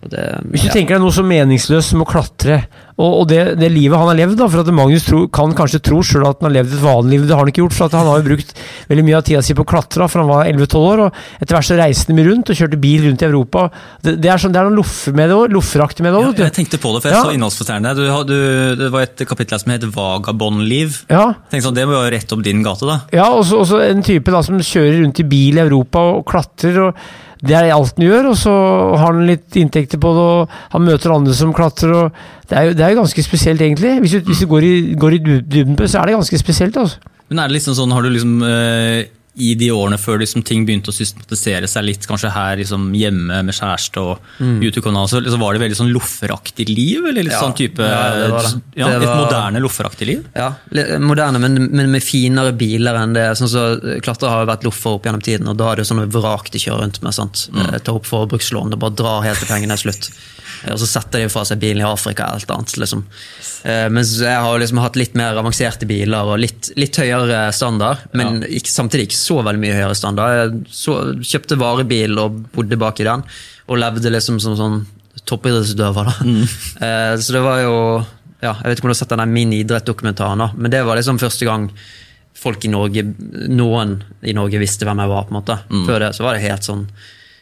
Det, 0.00 0.22
Hvis 0.48 0.62
du 0.64 0.70
ja. 0.70 0.72
tenker 0.78 0.96
deg 0.96 1.02
noe 1.02 1.12
så 1.12 1.22
meningsløst 1.28 1.92
som 1.92 2.00
å 2.00 2.06
klatre, 2.08 2.62
og, 3.00 3.10
og 3.20 3.26
det, 3.28 3.40
det, 3.60 3.68
livet 3.72 4.00
han 4.00 4.08
har 4.10 4.16
levd 4.18 4.38
da, 4.40 4.46
For 4.48 4.62
at 4.62 4.70
Magnus 4.76 5.06
tro, 5.06 5.22
kan 5.32 5.52
kanskje 5.56 5.80
tro 5.84 6.00
sjøl 6.04 6.26
at 6.28 6.40
han 6.40 6.50
har 6.50 6.54
levd 6.58 6.74
et 6.76 6.82
vanlig 6.84 7.18
liv, 7.18 7.26
det 7.28 7.36
har 7.36 7.44
han 7.44 7.52
ikke 7.52 7.62
gjort. 7.62 7.76
For 7.76 7.96
han 7.96 8.08
har 8.08 8.20
jo 8.20 8.26
brukt 8.30 8.54
veldig 8.90 9.04
mye 9.06 9.18
av 9.18 9.26
tida 9.28 9.42
si 9.44 9.56
på 9.56 9.64
å 9.64 9.68
klatre 9.68 10.08
for 10.08 10.22
han 10.22 10.30
var 10.30 10.48
11-12 10.48 10.88
år. 10.88 11.04
og 11.06 11.44
Etter 11.44 11.56
hvert 11.56 11.68
så 11.68 11.78
reiste 11.80 12.12
han 12.12 12.18
mye 12.18 12.28
rundt 12.30 12.52
og 12.52 12.60
kjørte 12.60 12.80
bil 12.80 13.06
rundt 13.06 13.24
i 13.24 13.28
Europa. 13.28 13.66
Det, 14.00 14.16
det 14.24 14.32
er, 14.32 14.42
sånn, 14.42 14.56
det 14.56 14.62
er 14.62 14.68
noe 14.68 14.80
loffer 14.80 15.16
med 15.20 15.32
det 15.32 15.38
òg, 15.38 15.56
lofferaktig 15.56 16.06
med 16.06 16.16
det 16.16 16.20
òg. 16.24 16.28
Ja, 16.32 16.48
jeg 16.48 16.56
tenkte 16.60 16.82
på 16.82 16.92
det, 16.96 17.04
for 17.04 17.12
jeg 17.12 17.18
ja. 17.18 17.24
så 17.24 17.36
innholdsfortellende. 17.36 18.42
det 18.80 18.92
var 18.96 19.06
et 19.06 19.24
kapittel 19.28 19.64
som 19.64 19.74
het 19.76 19.88
Vagabondliv. 19.96 21.02
Ja. 21.12 21.26
Sånn, 21.56 21.76
det 21.76 21.88
var 21.88 22.06
jo 22.06 22.14
rett 22.16 22.36
opp 22.36 22.44
din 22.44 22.64
gate, 22.64 22.88
da. 22.88 23.00
Ja, 23.16 23.32
og 23.36 23.44
så 23.48 23.82
en 23.84 24.04
type 24.06 24.32
da, 24.32 24.44
som 24.44 24.60
kjører 24.60 25.02
rundt 25.02 25.20
i 25.20 25.28
bil 25.28 25.60
i 25.60 25.64
Europa 25.68 26.08
og 26.14 26.24
klatrer. 26.28 26.86
og 26.88 27.28
det 27.40 27.56
er 27.56 27.70
alt 27.72 27.96
han 27.96 28.04
gjør, 28.04 28.30
og 28.32 28.36
så 28.36 28.54
har 29.00 29.14
han 29.14 29.28
litt 29.28 29.56
inntekter 29.56 30.00
på 30.00 30.12
det, 30.16 30.24
og 30.32 30.74
han 30.74 30.84
møter 30.84 31.14
andre 31.14 31.36
som 31.36 31.54
klatrer. 31.56 31.94
og 31.96 32.48
Det 32.50 32.58
er 32.58 32.68
jo, 32.68 32.74
det 32.76 32.84
er 32.84 32.92
jo 32.92 33.00
ganske 33.00 33.24
spesielt, 33.24 33.62
egentlig. 33.64 33.94
Hvis 34.00 34.16
du, 34.18 34.20
hvis 34.28 34.42
du 34.44 34.50
går, 34.50 34.66
i, 34.66 34.74
går 34.94 35.16
i 35.16 35.22
dybden 35.40 35.78
på 35.78 35.88
så 35.88 36.02
er 36.02 36.10
det 36.10 36.18
ganske 36.18 36.42
spesielt. 36.42 36.76
altså. 36.76 37.00
Men 37.30 37.38
er 37.38 37.48
det 37.48 37.60
liksom 37.60 37.78
sånn, 37.78 37.94
har 37.94 38.02
du 38.04 38.10
liksom 38.12 38.42
øh 38.42 39.00
i 39.38 39.52
de 39.54 39.68
årene 39.70 39.98
før 40.00 40.18
liksom, 40.20 40.42
ting 40.46 40.64
begynte 40.66 40.90
å 40.90 40.94
systematisere 40.94 41.68
seg 41.70 41.84
litt, 41.86 42.06
kanskje 42.08 42.32
her 42.34 42.58
liksom, 42.58 42.88
hjemme 42.98 43.40
med 43.46 43.54
kjæreste 43.54 44.02
og 44.02 44.24
mm. 44.40 44.56
YouTube-kanal, 44.66 45.06
så 45.10 45.20
liksom, 45.22 45.42
var 45.44 45.54
det 45.54 45.62
veldig 45.62 45.78
sånn 45.78 45.92
lofferaktig 45.94 46.66
liv? 46.68 47.06
Eller 47.06 47.28
litt 47.28 47.36
ja, 47.36 47.42
sånn 47.44 47.54
type 47.58 47.86
ja, 47.86 48.00
det 48.16 48.26
det. 48.32 48.50
Ja, 48.74 48.88
det 48.90 49.06
var, 49.06 49.06
Et 49.06 49.22
moderne 49.22 49.62
lofferaktig 49.62 50.08
liv? 50.10 50.26
Ja, 50.34 50.50
moderne, 50.98 51.42
men, 51.42 51.60
men, 51.70 51.92
med 51.94 52.02
finere 52.04 52.56
biler 52.58 52.98
enn 53.04 53.14
det. 53.14 53.28
sånn 53.38 53.52
så 53.52 53.64
Klatre 54.02 54.32
har 54.32 54.44
jo 54.44 54.50
vært 54.50 54.66
loffer 54.66 54.98
opp 54.98 55.06
gjennom 55.06 55.22
tiden, 55.24 55.52
og 55.52 55.60
da 55.60 55.70
er 55.70 55.80
det 55.80 55.88
sånne 55.92 56.08
vrak 56.10 56.50
de 56.50 56.62
kjører 56.62 56.88
rundt 56.88 57.02
med. 57.06 57.14
sant? 57.14 57.46
Mm. 57.54 57.62
Eh, 57.68 57.78
tar 57.86 58.02
opp 58.02 58.10
forbrukslån 58.10 58.74
og 58.74 58.82
bare 58.82 58.98
drar 58.98 59.24
helt 59.28 59.42
til 59.44 59.52
pengene 59.52 59.78
er 59.78 59.84
slutt. 59.86 60.10
Og 60.68 60.80
så 60.82 60.88
setter 60.88 61.22
de 61.22 61.30
fra 61.32 61.44
seg 61.48 61.60
bilen 61.62 61.80
i 61.80 61.88
Afrika 61.88 62.26
eller 62.26 62.42
alt 62.42 62.52
annet. 62.54 62.76
liksom. 62.82 63.04
Eh, 63.64 63.86
mens 63.92 64.12
jeg 64.20 64.42
har 64.44 64.60
liksom 64.60 64.80
hatt 64.82 64.98
litt 65.00 65.16
mer 65.18 65.38
avanserte 65.40 65.88
biler 65.88 66.32
og 66.34 66.40
litt, 66.42 66.70
litt 66.80 66.96
høyere 67.00 67.46
standard, 67.56 68.04
men 68.12 68.42
ja. 68.42 68.52
ikke, 68.60 68.72
samtidig 68.72 69.08
ikke 69.08 69.20
så 69.20 69.40
veldig 69.46 69.62
mye 69.62 69.78
høyere 69.78 69.96
standard. 69.98 70.36
Jeg 70.36 70.76
så, 70.76 70.98
kjøpte 71.32 71.60
varebil 71.60 72.20
og 72.20 72.42
bodde 72.54 72.80
bak 72.80 73.00
i 73.00 73.08
den, 73.08 73.24
og 73.70 73.80
levde 73.80 74.12
liksom 74.12 74.40
som 74.42 74.58
sånn 74.58 74.80
toppidrettsutøver. 75.24 76.14
Mm. 76.26 76.44
Eh, 76.86 77.14
så 77.20 77.34
det 77.34 77.40
var 77.44 77.58
jo 77.60 77.74
ja, 78.40 78.54
Jeg 78.54 78.70
vet 78.70 78.78
ikke 78.78 78.86
om 78.86 78.88
du 78.88 78.94
har 78.94 78.98
sett 79.02 79.10
den 79.12 79.32
Min 79.34 79.50
idrett-dokumentaren, 79.52 80.54
men 80.56 80.72
det 80.72 80.80
var 80.86 80.96
liksom 80.96 81.18
første 81.20 81.44
gang 81.44 81.66
folk 82.40 82.64
i 82.64 82.70
Norge, 82.72 83.02
noen 83.52 83.98
i 84.24 84.32
Norge 84.36 84.60
visste 84.62 84.86
hvem 84.88 85.02
jeg 85.02 85.10
var. 85.10 85.26
på 85.26 85.34
en 85.34 85.38
måte. 85.40 85.58
Mm. 85.68 85.82
Før 85.88 86.04
det 86.04 86.12
så 86.16 86.24
var 86.24 86.36
det 86.36 86.46
helt 86.46 86.64
sånn 86.64 86.86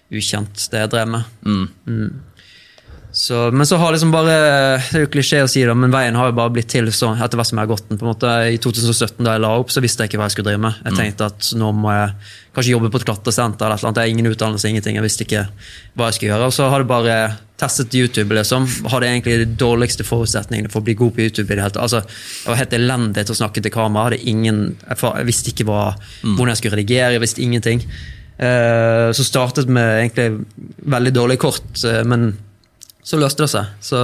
ukjent, 0.09 0.65
det 0.73 0.83
jeg 0.83 0.91
drev 0.95 1.13
med. 1.13 1.37
Mm. 1.45 2.07
Så, 3.13 3.51
men 3.51 3.67
så 3.67 3.77
har 3.77 3.93
liksom 3.93 4.11
bare 4.13 4.35
Det 4.77 4.99
er 4.99 5.05
jo 5.07 5.11
klisjé 5.13 5.41
å 5.41 5.49
si 5.49 5.63
det, 5.65 5.75
men 5.75 5.93
veien 5.93 6.17
har 6.19 6.29
jo 6.29 6.37
bare 6.37 6.53
blitt 6.53 6.69
til 6.71 6.91
så 6.93 7.15
etter 7.17 7.41
hvert 7.41 7.49
som 7.49 7.59
jeg 7.59 7.65
har 7.65 7.71
gått 7.73 7.89
den. 7.89 7.99
på 7.99 8.05
en 8.05 8.13
måte. 8.13 8.35
I 8.53 8.61
2017 8.61 9.25
da 9.25 9.35
jeg 9.37 9.45
la 9.45 9.55
opp, 9.59 9.73
så 9.73 9.83
visste 9.85 10.05
jeg 10.05 10.13
ikke 10.13 10.21
hva 10.21 10.29
jeg 10.29 10.37
skulle 10.37 10.51
drive 10.51 10.63
med. 10.67 10.83
Jeg 10.85 10.95
mm. 10.95 10.99
tenkte 11.01 11.29
at 11.33 11.51
nå 11.59 11.71
må 11.77 11.95
jeg 11.95 12.15
kanskje 12.59 12.75
jobbe 12.75 12.91
på 12.93 13.01
et 13.01 13.07
klatresenter. 13.09 13.65
eller 13.65 13.77
et 13.77 13.81
eller 13.81 13.91
annet. 13.91 14.01
Jeg 14.03 14.11
har 14.11 14.15
ingen 14.15 14.33
utdannelse, 14.33 14.69
ingenting. 14.69 14.99
Jeg 14.99 15.07
visste 15.07 15.25
ikke 15.25 15.45
hva 15.97 16.09
jeg 16.09 16.19
skulle 16.19 16.33
gjøre. 16.35 16.49
Og 16.51 16.57
så 16.59 16.69
har 16.69 16.85
det 16.85 16.91
bare 16.91 17.17
testet 17.59 17.97
YouTube. 17.97 18.35
liksom. 18.37 18.69
Hadde 18.93 19.09
egentlig 19.09 19.39
de 19.41 19.47
dårligste 19.61 20.05
forutsetningene 20.07 20.73
for 20.73 20.83
å 20.83 20.89
bli 20.89 20.97
god 20.99 21.15
på 21.17 21.25
YouTube. 21.25 21.49
i 21.49 21.57
det 21.57 21.65
hele 21.65 21.75
tatt. 21.75 21.83
Altså, 21.83 22.03
Jeg 22.45 22.53
var 22.53 22.61
helt 22.61 22.77
elendig 22.77 23.25
til 23.25 23.35
å 23.35 23.41
snakke 23.41 23.63
til 23.65 23.73
kamera. 23.73 24.11
Hadde 24.11 24.21
ingen, 24.29 24.77
jeg, 24.85 25.27
visste 25.27 25.55
ikke 25.55 25.67
hva, 25.71 25.95
mm. 25.97 26.37
hvordan 26.37 26.53
jeg 26.53 26.61
skulle 26.61 26.77
redigere. 26.77 27.17
jeg 27.17 27.25
visste 27.25 27.43
ingenting. 27.43 27.83
Uh, 28.39 29.11
så 29.11 29.25
startet 29.27 29.67
med 29.67 30.05
egentlig 30.05 30.45
veldig 30.87 31.11
dårlig 31.11 31.41
kort, 31.43 31.73
uh, 31.83 32.05
men 32.07 32.37
så 33.09 33.19
løste 33.21 33.47
det 33.47 33.51
seg. 33.55 33.75
Så 33.81 33.99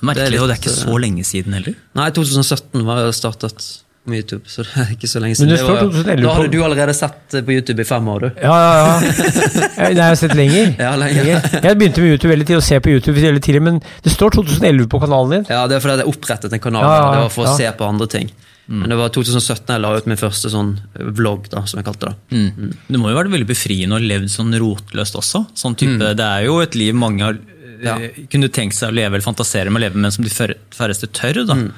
Merkelig, 0.00 0.24
det 0.24 0.32
litt, 0.32 0.42
og 0.42 0.48
det 0.48 0.56
er 0.56 0.60
ikke 0.62 0.74
så 0.74 0.98
lenge 1.04 1.24
siden 1.28 1.56
heller? 1.58 1.78
Nei, 1.98 2.10
2017 2.16 2.84
var 2.86 3.02
jeg 3.02 3.16
startet 3.18 3.66
med 4.08 4.18
YouTube, 4.18 4.48
så 4.50 4.64
det 4.66 4.72
er 4.82 4.88
ikke 4.96 5.08
så 5.10 5.20
lenge 5.22 5.36
siden. 5.38 5.52
Var, 5.62 6.16
da 6.18 6.32
hadde 6.34 6.50
du 6.50 6.56
allerede 6.66 6.94
sett 6.96 7.36
på 7.46 7.54
YouTube 7.54 7.84
i 7.84 7.86
fem 7.86 8.08
år, 8.10 8.24
du. 8.24 8.40
Ja, 8.42 8.54
ja, 8.58 8.70
ja. 8.80 9.10
Det 9.94 10.00
har 10.02 10.14
jeg 10.14 10.20
sett 10.24 10.34
lenger. 10.38 10.72
Ja, 10.80 10.94
lenger. 10.98 11.28
Jeg 11.28 11.78
begynte 11.78 12.02
med 12.02 12.16
YouTube 12.16 12.32
veldig 12.32 12.48
tidlig, 12.48 12.62
å 12.62 12.66
se 12.66 12.80
på 12.82 12.94
YouTube 12.96 13.14
veldig 13.20 13.44
tidlig, 13.46 13.62
men 13.68 13.78
det 14.02 14.14
står 14.14 14.34
2011 14.40 14.88
på 14.90 15.02
kanalen 15.04 15.36
din. 15.36 15.46
Ja, 15.52 15.68
det 15.70 15.78
er 15.78 15.84
fordi 15.84 16.00
jeg 16.00 16.16
opprettet 16.16 16.56
en 16.56 16.64
kanal. 16.64 16.88
Ja, 16.88 16.96
ja, 16.96 17.12
det 17.14 17.22
var 17.28 17.36
for 17.36 17.52
å 17.52 17.54
se 17.60 17.70
på 17.78 17.92
andre 17.92 18.10
ting. 18.16 18.32
Mm. 18.66 18.80
Men 18.80 18.92
det 18.94 18.98
var 18.98 19.14
2017 19.14 19.70
jeg 19.74 19.82
la 19.84 19.94
ut 19.98 20.08
min 20.08 20.18
første 20.18 20.50
sånn 20.50 20.74
vlogg, 21.18 21.46
da, 21.52 21.62
som 21.68 21.78
jeg 21.78 21.86
kalte 21.86 22.10
det. 22.10 22.16
Mm. 22.32 22.50
Mm. 22.56 22.76
Det 22.88 23.02
må 23.02 23.12
jo 23.12 23.20
være 23.20 23.34
veldig 23.36 23.50
befriende 23.52 23.94
å 23.94 24.00
ha 24.00 24.10
levd 24.16 24.34
sånn 24.34 24.54
rotløst 24.62 25.18
også. 25.18 25.44
Sånn 25.58 25.78
type, 25.78 26.00
mm. 26.00 26.14
Det 26.18 26.26
er 26.26 26.46
jo 26.48 26.58
et 26.64 26.78
liv 26.78 26.96
mange 26.96 27.26
har 27.26 27.38
ja. 27.82 27.96
Eh, 27.98 28.22
kunne 28.32 28.50
tenkt 28.52 28.78
seg 28.78 28.92
å 28.92 28.96
leve 28.96 29.16
eller 29.16 29.24
fantasere 29.24 29.72
med 29.72 29.82
å 29.82 29.84
leve, 29.86 30.00
men 30.00 30.14
som 30.14 30.24
de 30.26 30.32
færreste 30.32 31.10
tør. 31.10 31.42
da. 31.48 31.58
Mm. 31.58 31.72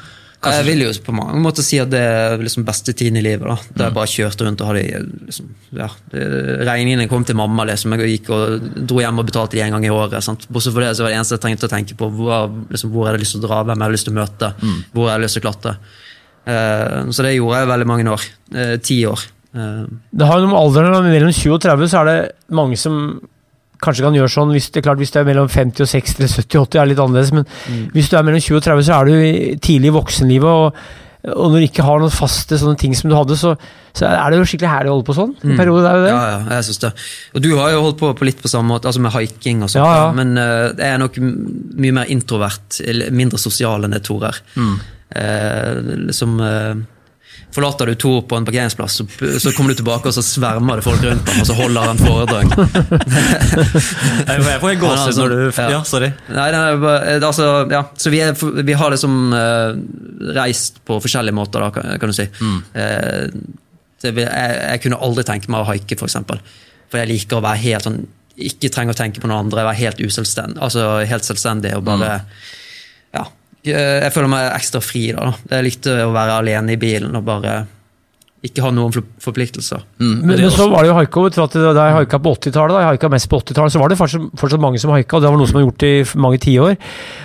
Jeg 0.44 0.64
vil 0.66 0.82
jo 0.84 0.90
på 1.06 1.14
mange 1.16 1.38
måter 1.40 1.64
si 1.64 1.78
at 1.80 1.90
det 1.92 2.00
er 2.04 2.42
liksom 2.42 2.66
beste 2.66 2.92
tiden 2.96 3.16
i 3.16 3.22
livet. 3.24 3.46
da. 3.48 3.56
Da 3.70 3.86
jeg 3.86 3.94
mm. 3.94 3.96
bare 3.96 4.12
kjørte 4.12 4.46
rundt 4.46 4.60
og 4.64 4.70
hadde 4.70 5.00
liksom, 5.30 5.50
ja, 5.78 5.88
Regningene 6.68 7.08
kom 7.10 7.24
til 7.24 7.38
mamma. 7.38 7.66
liksom, 7.70 7.96
Jeg 7.96 8.18
gikk 8.18 8.30
og 8.34 8.70
dro 8.76 9.00
hjem 9.00 9.22
og 9.22 9.28
betalte 9.30 9.56
de 9.56 9.64
en 9.64 9.76
gang 9.76 9.86
i 9.88 9.92
året. 9.94 10.20
sant? 10.24 10.46
Bortsett 10.52 10.76
fra 10.76 10.86
det 10.86 10.96
så 10.98 11.06
var 11.06 11.14
det 11.14 11.20
eneste 11.20 11.38
jeg 11.38 11.44
trengte 11.46 11.70
å 11.70 11.74
tenke 11.74 11.98
på. 11.98 12.10
Hvor, 12.18 12.48
liksom, 12.70 12.92
hvor 12.92 13.06
jeg 13.06 13.14
hadde 13.14 13.24
lyst 13.24 13.36
til 13.38 13.44
å 13.44 13.46
dra, 13.46 13.62
hvem 13.62 13.78
jeg 13.78 13.86
hadde 13.86 13.98
lyst 13.98 14.10
til 14.10 14.16
å 14.16 14.20
møte, 14.20 14.52
mm. 14.60 14.80
hvor 14.92 15.08
jeg 15.08 15.14
hadde 15.14 15.26
lyst 15.26 15.38
til 15.38 15.44
å 15.44 15.46
klatre. 15.48 15.76
Uh, 16.44 16.98
så 17.08 17.24
det 17.24 17.36
gjorde 17.38 17.62
jeg 17.62 17.72
veldig 17.72 17.88
mange 17.88 18.10
år. 18.12 18.26
Uh, 18.52 18.74
ti 18.84 18.98
år. 19.08 19.28
Uh, 19.54 19.86
det 20.12 20.28
har 20.28 20.40
jo 20.40 20.44
noe 20.44 20.52
med 20.52 20.60
alderen 20.60 21.08
mellom 21.08 21.32
20 21.32 21.56
og 21.56 21.62
30 21.64 21.88
så 21.92 22.02
er 22.02 22.10
det 22.10 22.18
mange 22.52 22.76
som 22.80 22.98
kanskje 23.84 24.06
kan 24.06 24.18
gjøre 24.18 24.32
sånn 24.32 24.52
hvis 24.54 24.70
det, 24.74 24.82
klart, 24.86 25.00
hvis 25.02 25.14
du 25.14 25.20
er 25.20 25.28
mellom 25.28 25.48
50 25.52 25.84
og 25.84 25.90
60 25.92 26.20
eller 26.20 26.34
70 26.34 26.60
80 26.64 26.82
er 26.82 26.90
litt 26.90 27.02
annerledes, 27.04 27.32
men 27.36 27.46
mm. 27.46 27.86
hvis 27.94 28.10
du 28.10 28.18
er 28.18 28.26
mellom 28.26 28.44
20 28.44 28.60
og 28.60 28.68
30, 28.68 28.86
så 28.88 28.98
er 28.98 29.10
du 29.10 29.58
tidlig 29.64 29.92
i 29.92 29.96
voksenlivet. 30.00 30.60
og 30.68 31.02
og 31.24 31.48
når 31.48 31.62
du 31.62 31.64
ikke 31.70 31.84
har 31.86 32.02
noen 32.02 32.12
faste 32.12 32.56
sånne 32.60 32.76
ting 32.76 32.92
som 32.96 33.08
du 33.08 33.14
hadde, 33.16 33.36
så, 33.40 33.54
så 33.96 34.10
er 34.10 34.32
det 34.32 34.42
jo 34.42 34.48
skikkelig 34.48 34.68
herlig 34.68 34.90
å 34.92 34.96
holde 34.98 35.06
på 35.08 35.14
sånn. 35.16 35.30
Mm. 35.40 35.54
periode, 35.56 35.86
er 35.88 35.96
jo 35.96 36.02
det. 36.04 36.10
Ja, 36.12 36.24
ja, 36.34 36.40
jeg 36.58 36.66
synes 36.66 36.82
det. 36.82 36.90
Og 37.32 37.44
du 37.46 37.48
har 37.56 37.70
jo 37.72 37.78
holdt 37.86 38.00
på, 38.02 38.10
på 38.18 38.28
litt 38.28 38.42
på 38.44 38.50
samme 38.52 38.74
måte, 38.74 38.90
altså 38.90 39.00
med 39.00 39.14
haiking 39.14 39.62
og 39.64 39.72
sånt, 39.72 39.80
ja, 39.80 40.02
ja. 40.02 40.10
men 40.12 40.34
uh, 40.36 40.66
jeg 40.68 40.90
er 40.90 41.00
nok 41.00 41.16
mye 41.24 41.96
mer 41.96 42.12
introvert, 42.12 42.80
mindre 43.16 43.40
sosial 43.40 43.88
enn 43.88 43.96
det 43.96 44.02
Tor 44.04 44.28
er. 44.28 44.42
Mm. 44.60 44.74
Uh, 45.14 45.70
liksom 46.10 46.36
uh, 46.44 46.74
Forlater 47.54 47.86
du 47.86 47.94
Tor 47.94 48.22
på 48.26 48.36
en 48.36 48.44
parkeringsplass, 48.46 48.96
så, 48.98 49.04
så, 49.38 49.52
kommer 49.54 49.70
du 49.70 49.78
tilbake, 49.78 50.10
og 50.10 50.14
så 50.16 50.22
svermer 50.26 50.80
det 50.80 50.84
folk 50.86 51.04
rundt 51.06 51.28
ham, 51.30 51.42
og 51.42 51.46
så 51.46 51.54
holder 51.54 51.86
han 51.86 52.00
foredrag. 52.00 52.54
jeg 54.32 54.62
får 54.64 54.74
gåsehud 54.80 55.02
altså, 55.04 55.20
når 55.20 55.34
du 55.34 55.42
ja. 55.44 55.66
ja, 55.76 55.82
sorry. 55.86 56.08
Nei, 56.34 56.48
nei, 56.50 56.64
altså, 57.20 57.46
ja. 57.70 57.84
Så 58.00 58.10
vi, 58.10 58.24
er, 58.26 58.34
vi 58.66 58.74
har 58.80 58.90
liksom 58.96 59.14
uh, 59.30 59.70
reist 60.34 60.82
på 60.86 60.98
forskjellige 61.04 61.36
måter, 61.38 61.62
da, 61.62 61.70
kan, 61.76 61.94
kan 62.02 62.10
du 62.10 62.16
si. 62.18 62.26
Mm. 62.42 62.58
Uh, 62.74 63.62
det, 64.02 64.12
jeg, 64.18 64.58
jeg, 64.58 64.82
kunne 64.88 65.00
aldri 65.06 65.26
tenke 65.30 65.54
meg 65.54 65.62
å 65.62 65.70
haike, 65.70 65.94
f.eks. 65.94 66.02
For, 66.02 66.10
eksempel. 66.10 66.42
for 66.90 67.04
jeg 67.04 67.12
liker 67.12 67.38
å 67.38 67.44
være 67.46 67.62
helt 67.62 67.86
sånn 67.86 68.02
Ikke 68.50 68.72
trenger 68.74 68.96
å 68.96 68.98
tenke 68.98 69.22
på 69.22 69.30
noen 69.30 69.46
andre, 69.46 69.62
være 69.70 69.82
helt 69.84 70.02
uselvstendig. 70.02 70.58
Altså 70.58 70.90
helt 71.06 71.30
selvstendig 71.30 71.76
og 71.78 71.86
bare 71.86 72.16
mm. 72.18 72.36
Eh, 73.64 74.00
jeg 74.04 74.12
føler 74.12 74.30
meg 74.32 74.50
ekstra 74.52 74.82
fri. 74.84 75.06
da. 75.16 75.32
Jeg 75.50 75.68
likte 75.68 75.96
å 76.04 76.12
være 76.14 76.40
alene 76.42 76.74
i 76.74 76.80
bilen 76.80 77.16
og 77.16 77.24
bare 77.26 77.62
ikke 78.44 78.60
ha 78.60 78.70
noen 78.76 78.92
forpliktelser. 78.92 79.80
Mm, 79.96 80.18
men, 80.20 80.34
men, 80.36 80.50
så 80.52 80.66
var 80.68 80.84
det 80.84 80.90
jo 80.90 80.96
haika. 80.98 81.22
Da 81.32 81.70
jeg 81.72 81.96
haika 81.96 82.20
på 82.20 82.34
80-tallet, 82.36 82.74
da 82.76 82.82
jeg 82.82 82.90
haika 82.92 83.08
mest 83.14 83.30
på 83.32 83.40
80-tallet, 83.40 83.72
så 83.72 83.80
var 83.80 83.88
det 83.88 83.96
fortsatt, 83.96 84.26
fortsatt, 84.40 84.60
mange 84.60 84.80
som 84.82 84.92
haika. 84.92 85.16
og 85.16 85.24
Det 85.24 85.30
var 85.32 85.40
noe 85.40 85.48
som 85.48 85.56
var 85.60 85.64
gjort 85.64 85.86
i 85.88 85.94
mange 86.20 86.42
tiår. 86.44 86.76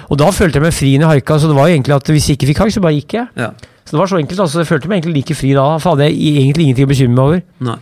Og 0.07 0.21
da 0.21 0.29
følte 0.35 0.61
jeg 0.61 0.67
meg 0.69 0.77
fri 0.77 0.93
når 0.95 1.17
jeg 1.17 1.25
haika, 1.25 1.41
så 1.41 1.51
det 1.51 1.59
var 1.59 1.67
jo 1.67 1.75
egentlig 1.75 1.97
at 1.97 2.13
hvis 2.15 2.29
jeg 2.29 2.39
ikke 2.39 2.51
fikk 2.53 2.63
haik, 2.63 2.75
så 2.77 2.85
bare 2.85 2.95
gikk 3.01 3.17
jeg. 3.19 3.27
Ja. 3.41 3.51
Så 3.83 3.97
det 3.97 3.99
var 3.99 4.11
så 4.11 4.21
enkelt. 4.21 4.39
altså 4.45 4.63
Jeg 4.63 4.69
følte 4.69 4.87
meg 4.87 5.01
egentlig 5.01 5.17
like 5.19 5.35
fri 5.35 5.51
da. 5.57 5.65
For 5.81 5.91
hadde 5.91 6.07
jeg 6.07 6.39
egentlig 6.39 6.69
ingenting 6.69 6.87
å 6.87 6.93
bekymre 6.93 7.15
meg 7.17 7.25
over. 7.25 7.43
Nei. 7.67 7.79